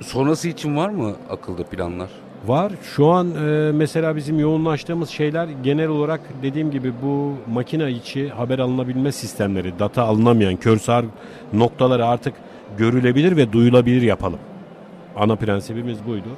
Sonrası 0.00 0.48
için 0.48 0.76
var 0.76 0.88
mı 0.88 1.16
akılda 1.30 1.64
planlar? 1.64 2.10
Var. 2.46 2.72
Şu 2.82 3.06
an 3.06 3.30
e, 3.30 3.72
mesela 3.72 4.16
bizim 4.16 4.38
yoğunlaştığımız 4.38 5.08
şeyler 5.08 5.48
genel 5.62 5.88
olarak 5.88 6.20
dediğim 6.42 6.70
gibi 6.70 6.92
bu 7.02 7.34
makine 7.52 7.90
içi 7.90 8.28
haber 8.28 8.58
alınabilme 8.58 9.12
sistemleri, 9.12 9.78
data 9.78 10.02
alınamayan 10.02 10.56
körsar 10.56 11.04
noktaları 11.52 12.06
artık 12.06 12.34
görülebilir 12.78 13.36
ve 13.36 13.52
duyulabilir 13.52 14.02
yapalım. 14.02 14.38
Ana 15.16 15.36
prensibimiz 15.36 16.06
buydu. 16.06 16.28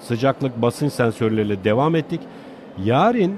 Sıcaklık 0.00 0.62
basınç 0.62 0.92
sensörleriyle 0.92 1.64
devam 1.64 1.96
ettik. 1.96 2.20
Yarın 2.84 3.34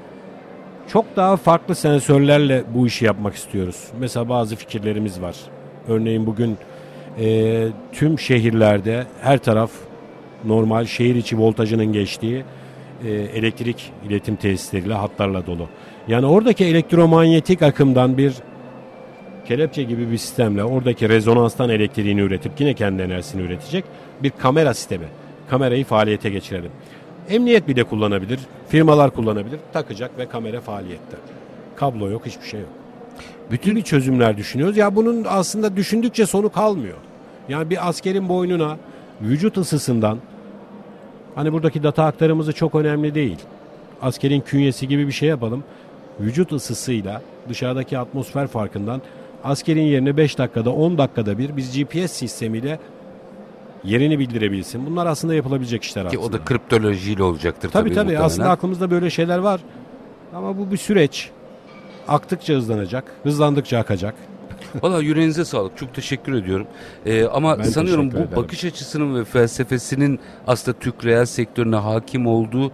çok 0.88 1.16
daha 1.16 1.36
farklı 1.36 1.74
sensörlerle 1.74 2.64
bu 2.74 2.86
işi 2.86 3.04
yapmak 3.04 3.34
istiyoruz. 3.34 3.84
Mesela 4.00 4.28
bazı 4.28 4.56
fikirlerimiz 4.56 5.22
var. 5.22 5.36
Örneğin 5.88 6.26
bugün 6.26 6.56
e, 7.18 7.68
tüm 7.92 8.18
şehirlerde 8.18 9.06
her 9.22 9.38
taraf 9.38 9.70
normal 10.44 10.84
şehir 10.84 11.14
içi 11.14 11.38
voltajının 11.38 11.92
geçtiği 11.92 12.44
e, 13.04 13.10
elektrik 13.10 13.92
iletim 14.08 14.36
tesisleriyle 14.36 14.94
hatlarla 14.94 15.46
dolu. 15.46 15.68
Yani 16.08 16.26
oradaki 16.26 16.64
elektromanyetik 16.64 17.62
akımdan 17.62 18.18
bir 18.18 18.34
kelepçe 19.48 19.82
gibi 19.82 20.10
bir 20.10 20.18
sistemle 20.18 20.64
oradaki 20.64 21.08
rezonanstan 21.08 21.70
elektriğini 21.70 22.20
üretip 22.20 22.52
yine 22.58 22.74
kendi 22.74 23.02
enerjisini 23.02 23.42
üretecek 23.42 23.84
bir 24.22 24.30
kamera 24.30 24.74
sistemi. 24.74 25.06
Kamerayı 25.50 25.84
faaliyete 25.84 26.30
geçirelim. 26.30 26.70
Emniyet 27.28 27.68
bile 27.68 27.84
kullanabilir, 27.84 28.40
firmalar 28.68 29.10
kullanabilir. 29.10 29.58
Takacak 29.72 30.18
ve 30.18 30.26
kamera 30.26 30.60
faaliyette. 30.60 31.16
Kablo 31.76 32.10
yok, 32.10 32.26
hiçbir 32.26 32.46
şey 32.46 32.60
yok. 32.60 32.68
Bütün 33.50 33.82
çözümler 33.82 34.36
düşünüyoruz. 34.36 34.76
Ya 34.76 34.96
bunun 34.96 35.24
aslında 35.28 35.76
düşündükçe 35.76 36.26
sonu 36.26 36.52
kalmıyor. 36.52 36.96
Yani 37.48 37.70
bir 37.70 37.88
askerin 37.88 38.28
boynuna 38.28 38.76
vücut 39.22 39.58
ısısından 39.58 40.18
hani 41.34 41.52
buradaki 41.52 41.82
data 41.82 42.04
aktarımızı 42.04 42.52
çok 42.52 42.74
önemli 42.74 43.14
değil. 43.14 43.38
Askerin 44.02 44.40
künyesi 44.40 44.88
gibi 44.88 45.06
bir 45.06 45.12
şey 45.12 45.28
yapalım. 45.28 45.64
Vücut 46.20 46.52
ısısıyla 46.52 47.22
dışarıdaki 47.48 47.98
atmosfer 47.98 48.46
farkından 48.46 49.02
askerin 49.44 49.82
yerine 49.82 50.16
5 50.16 50.38
dakikada 50.38 50.70
10 50.70 50.98
dakikada 50.98 51.38
bir 51.38 51.56
biz 51.56 51.78
GPS 51.78 52.12
sistemiyle 52.12 52.78
yerini 53.84 54.18
bildirebilsin. 54.18 54.86
Bunlar 54.86 55.06
aslında 55.06 55.34
yapılabilecek 55.34 55.82
işler 55.82 56.10
Ki 56.10 56.18
aslında. 56.18 56.36
o 56.36 56.40
da 56.40 56.44
kriptolojiyle 56.44 57.22
olacaktır 57.22 57.70
Tabii 57.70 57.82
tabii. 57.88 57.94
tabii 57.94 58.04
muhtemelen. 58.04 58.26
aslında 58.26 58.50
aklımızda 58.50 58.90
böyle 58.90 59.10
şeyler 59.10 59.38
var. 59.38 59.60
Ama 60.34 60.58
bu 60.58 60.70
bir 60.70 60.76
süreç. 60.76 61.30
Aktıkça 62.08 62.54
hızlanacak, 62.54 63.04
hızlandıkça 63.22 63.78
akacak. 63.78 64.14
Valla 64.82 65.02
yüreğinize 65.02 65.44
sağlık. 65.44 65.76
Çok 65.78 65.94
teşekkür 65.94 66.34
ediyorum. 66.34 66.66
Ee, 67.06 67.24
ama 67.24 67.58
Ben 67.58 67.62
sanıyorum 67.64 68.12
bu 68.12 68.16
ederim. 68.16 68.30
bakış 68.36 68.64
açısının 68.64 69.20
ve 69.20 69.24
felsefesinin 69.24 70.20
aslında 70.46 70.78
Türk 70.78 71.04
reel 71.04 71.26
sektörüne 71.26 71.76
hakim 71.76 72.26
olduğu 72.26 72.72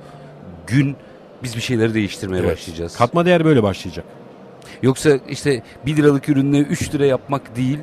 gün 0.67 0.97
biz 1.43 1.57
bir 1.57 1.61
şeyleri 1.61 1.95
değiştirmeye 1.95 2.43
Evet. 2.43 2.53
başlayacağız. 2.53 2.97
Katma 2.97 3.27
değer 3.27 3.45
böyle 3.45 3.63
başlayacak. 3.63 4.05
Yoksa 4.83 5.11
işte 5.29 5.63
1 5.87 5.97
liralık 5.97 6.29
ürünle 6.29 6.59
3 6.59 6.95
lira 6.95 7.07
yapmak 7.07 7.57
değil 7.57 7.79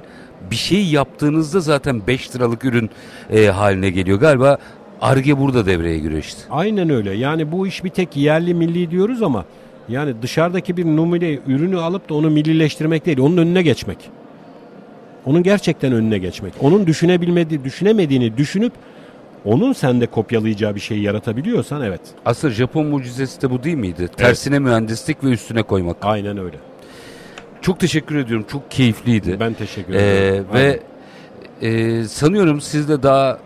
bir 0.51 0.55
şey 0.55 0.85
yaptığınızda 0.85 1.59
zaten 1.59 2.07
5 2.07 2.35
liralık 2.35 2.65
ürün 2.65 2.89
e, 3.31 3.45
haline 3.47 3.89
geliyor. 3.89 4.19
Galiba 4.19 4.57
Arge 5.01 5.37
burada 5.37 5.65
devreye 5.65 5.99
giriyor 5.99 6.19
işte. 6.19 6.41
Aynen 6.49 6.89
öyle. 6.89 7.13
Yani 7.13 7.51
bu 7.51 7.67
iş 7.67 7.83
bir 7.83 7.89
tek 7.89 8.17
yerli 8.17 8.53
milli 8.53 8.91
diyoruz 8.91 9.23
ama 9.23 9.45
yani 9.89 10.13
dışarıdaki 10.21 10.78
bir 10.78 10.86
numune 10.86 11.39
ürünü 11.47 11.78
alıp 11.80 12.10
da 12.10 12.13
onu 12.13 12.30
millileştirmek 12.30 13.06
değil, 13.06 13.19
onun 13.19 13.38
önüne 13.38 13.62
geçmek. 13.62 13.97
Onun 15.25 15.43
gerçekten 15.43 15.93
önüne 15.93 16.17
geçmek. 16.17 16.54
Onun 16.62 16.88
düşünebilmediği, 16.88 17.63
düşünemediğini 17.63 18.38
düşünüp 18.38 18.73
onun 19.45 19.73
sende 19.73 20.06
kopyalayacağı 20.06 20.75
bir 20.75 20.80
şeyi 20.80 21.02
yaratabiliyorsan 21.04 21.82
evet. 21.82 22.02
Aslında 22.25 22.54
Japon 22.54 22.86
mucizesi 22.88 23.41
de 23.41 23.52
bu 23.52 23.63
değil 23.63 23.75
miydi? 23.78 24.08
Tersine 24.17 24.60
mühendislik 24.60 25.23
ve 25.23 25.28
üstüne 25.30 25.63
koymak. 25.63 25.97
Aynen 26.02 26.38
öyle. 26.38 26.56
Çok 27.62 27.80
teşekkür 27.80 28.15
ediyorum. 28.15 28.45
Çok 28.52 28.71
keyifliydi. 28.71 29.38
Ben 29.39 29.54
teşekkür 29.54 29.93
Ee, 29.93 29.97
ederim. 29.97 30.45
ve 30.54 30.80
e, 31.62 32.04
sanıyorum 32.04 32.62
sizle 32.62 33.04
daha 33.04 33.39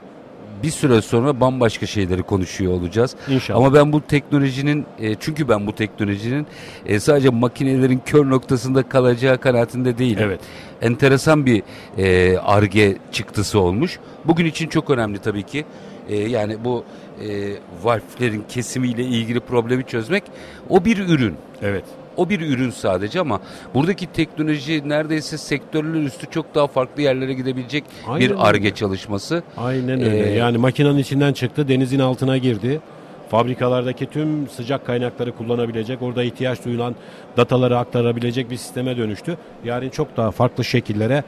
bir 0.63 0.69
süre 0.69 1.02
sonra 1.02 1.39
bambaşka 1.39 1.86
şeyleri 1.86 2.23
konuşuyor 2.23 2.73
olacağız. 2.73 3.15
İnşallah. 3.28 3.58
Ama 3.60 3.73
ben 3.73 3.93
bu 3.93 4.02
teknolojinin 4.02 4.86
e, 4.99 5.15
çünkü 5.15 5.49
ben 5.49 5.67
bu 5.67 5.76
teknolojinin 5.76 6.47
e, 6.86 6.99
sadece 6.99 7.30
makinelerin 7.30 8.02
kör 8.06 8.30
noktasında 8.30 8.84
kalacağı 8.89 9.38
kanaatinde 9.38 9.97
değilim. 9.97 10.23
Evet. 10.23 10.39
Enteresan 10.82 11.45
bir 11.45 11.63
e, 11.97 12.38
arge 12.38 12.97
çıktısı 13.12 13.60
olmuş. 13.60 13.99
Bugün 14.26 14.45
için 14.45 14.67
çok 14.67 14.89
önemli 14.89 15.19
tabii 15.19 15.43
ki. 15.43 15.65
E, 16.10 16.15
yani 16.15 16.58
bu 16.63 16.84
e, 17.21 17.54
valflerin 17.84 18.43
kesimiyle 18.49 19.04
ilgili 19.04 19.39
problemi 19.39 19.84
çözmek 19.84 20.23
o 20.69 20.86
bir 20.86 20.97
ürün. 20.97 21.36
Evet. 21.62 21.86
O 22.17 22.30
bir 22.30 22.41
ürün 22.41 22.69
sadece 22.69 23.19
ama 23.19 23.41
buradaki 23.73 24.06
teknoloji 24.06 24.89
neredeyse 24.89 25.38
sektörler 25.38 26.04
üstü 26.04 26.30
çok 26.30 26.56
daha 26.56 26.67
farklı 26.67 27.02
yerlere 27.02 27.34
gidebilecek 27.34 27.84
Aynen 28.08 28.30
bir 28.30 28.49
arge 28.49 28.76
çalışması. 28.76 29.43
Aynen 29.58 30.02
öyle. 30.02 30.30
Ee, 30.30 30.38
yani 30.38 30.58
makinenin 30.58 30.97
içinden 30.97 31.34
çıktı, 31.34 31.67
denizin 31.67 31.99
altına 31.99 32.38
girdi. 32.38 32.82
Fabrikalardaki 33.30 34.06
tüm 34.06 34.49
sıcak 34.49 34.86
kaynakları 34.86 35.36
kullanabilecek, 35.36 36.02
orada 36.02 36.23
ihtiyaç 36.23 36.65
duyulan 36.65 36.95
dataları 37.38 37.78
aktarabilecek 37.78 38.49
bir 38.49 38.58
sisteme 38.58 38.97
dönüştü. 38.97 39.38
Yarın 39.63 39.89
çok 39.89 40.17
daha 40.17 40.32
farklı 40.32 40.63
şekillere 40.63 41.23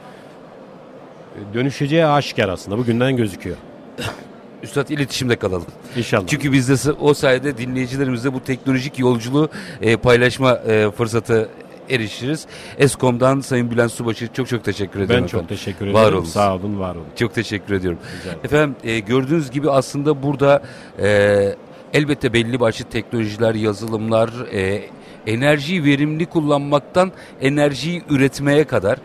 dönüşeceği 1.54 2.06
aşikar 2.06 2.48
aslında. 2.48 2.78
Bugünden 2.78 3.16
gözüküyor. 3.16 3.56
Üstad 4.62 4.88
iletişimde 4.88 5.36
kalalım. 5.36 5.66
İnşallah. 5.96 6.26
Çünkü 6.26 6.52
biz 6.52 6.68
de 6.86 6.92
o 6.92 7.14
sayede 7.14 7.58
dinleyicilerimizle 7.58 8.32
bu 8.32 8.40
teknolojik 8.42 8.98
yolculuğu 8.98 9.48
e, 9.82 9.96
paylaşma 9.96 10.52
e, 10.56 10.90
fırsatı 10.90 11.48
erişiriz. 11.90 12.46
Eskom'dan 12.78 13.40
Sayın 13.40 13.70
Bülent 13.70 13.92
Subaşı 13.92 14.28
çok 14.32 14.48
çok 14.48 14.64
teşekkür 14.64 15.00
ederim. 15.00 15.22
ben 15.22 15.26
çok 15.26 15.40
efendim. 15.40 15.56
teşekkür 15.56 15.86
Var 15.86 16.02
ederim. 16.02 16.18
olun. 16.18 16.24
Sağ 16.24 16.54
olun, 16.54 16.80
var 16.80 16.94
olun. 16.94 17.04
Çok 17.16 17.34
teşekkür 17.34 17.74
ediyorum. 17.74 17.98
Efendim 18.44 18.76
e, 18.84 18.98
gördüğünüz 18.98 19.50
gibi 19.50 19.70
aslında 19.70 20.22
burada 20.22 20.62
e, 21.02 21.54
elbette 21.94 22.32
belli 22.32 22.60
başlı 22.60 22.84
teknolojiler, 22.84 23.54
yazılımlar, 23.54 24.30
e, 24.52 24.82
enerjiyi 25.26 25.84
verimli 25.84 26.26
kullanmaktan 26.26 27.12
enerjiyi 27.40 28.02
üretmeye 28.10 28.64
kadar 28.64 28.98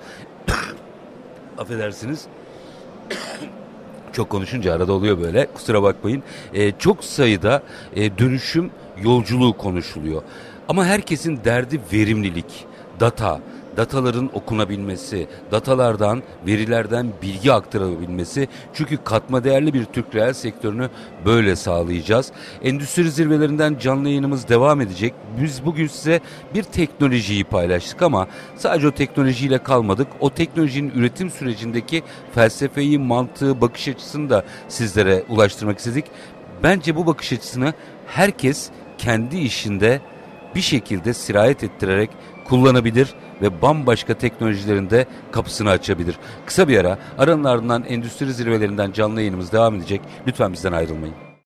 affedersiniz 1.57 2.25
çok 4.13 4.29
konuşunca 4.29 4.73
arada 4.73 4.93
oluyor 4.93 5.21
böyle 5.21 5.47
kusura 5.53 5.83
bakmayın. 5.83 6.23
E, 6.53 6.71
çok 6.71 7.03
sayıda 7.03 7.63
e, 7.95 8.17
dönüşüm 8.17 8.71
yolculuğu 9.03 9.57
konuşuluyor. 9.57 10.21
Ama 10.67 10.85
herkesin 10.85 11.39
derdi 11.45 11.81
verimlilik, 11.93 12.65
data, 12.99 13.39
dataların 13.77 14.29
okunabilmesi, 14.33 15.27
datalardan, 15.51 16.23
verilerden 16.47 17.07
bilgi 17.21 17.53
aktarabilmesi. 17.53 18.47
Çünkü 18.73 18.97
katma 19.03 19.43
değerli 19.43 19.73
bir 19.73 19.85
Türk 19.85 20.15
reel 20.15 20.33
sektörünü 20.33 20.89
böyle 21.25 21.55
sağlayacağız. 21.55 22.31
Endüstri 22.63 23.11
zirvelerinden 23.11 23.77
canlı 23.77 24.09
yayınımız 24.09 24.49
devam 24.49 24.81
edecek. 24.81 25.13
Biz 25.41 25.65
bugün 25.65 25.87
size 25.87 26.19
bir 26.53 26.63
teknolojiyi 26.63 27.43
paylaştık 27.43 28.01
ama 28.01 28.27
sadece 28.55 28.87
o 28.87 28.91
teknolojiyle 28.91 29.57
kalmadık. 29.57 30.07
O 30.19 30.29
teknolojinin 30.29 30.91
üretim 30.95 31.29
sürecindeki 31.29 32.03
felsefeyi, 32.35 32.99
mantığı, 32.99 33.61
bakış 33.61 33.87
açısını 33.87 34.29
da 34.29 34.43
sizlere 34.67 35.23
ulaştırmak 35.29 35.77
istedik. 35.77 36.05
Bence 36.63 36.95
bu 36.95 37.05
bakış 37.05 37.33
açısını 37.33 37.73
herkes 38.07 38.69
kendi 38.97 39.37
işinde 39.37 40.01
bir 40.55 40.61
şekilde 40.61 41.13
sirayet 41.13 41.63
ettirerek 41.63 42.09
kullanabilir 42.51 43.13
ve 43.41 43.61
bambaşka 43.61 44.13
teknolojilerin 44.13 44.89
de 44.89 45.05
kapısını 45.31 45.69
açabilir. 45.69 46.15
Kısa 46.45 46.67
bir 46.67 46.77
ara 46.77 46.97
aranın 47.17 47.43
ardından 47.43 47.83
endüstri 47.83 48.33
zirvelerinden 48.33 48.91
canlı 48.91 49.19
yayınımız 49.19 49.51
devam 49.51 49.75
edecek. 49.75 50.01
Lütfen 50.27 50.53
bizden 50.53 50.71
ayrılmayın. 50.71 51.30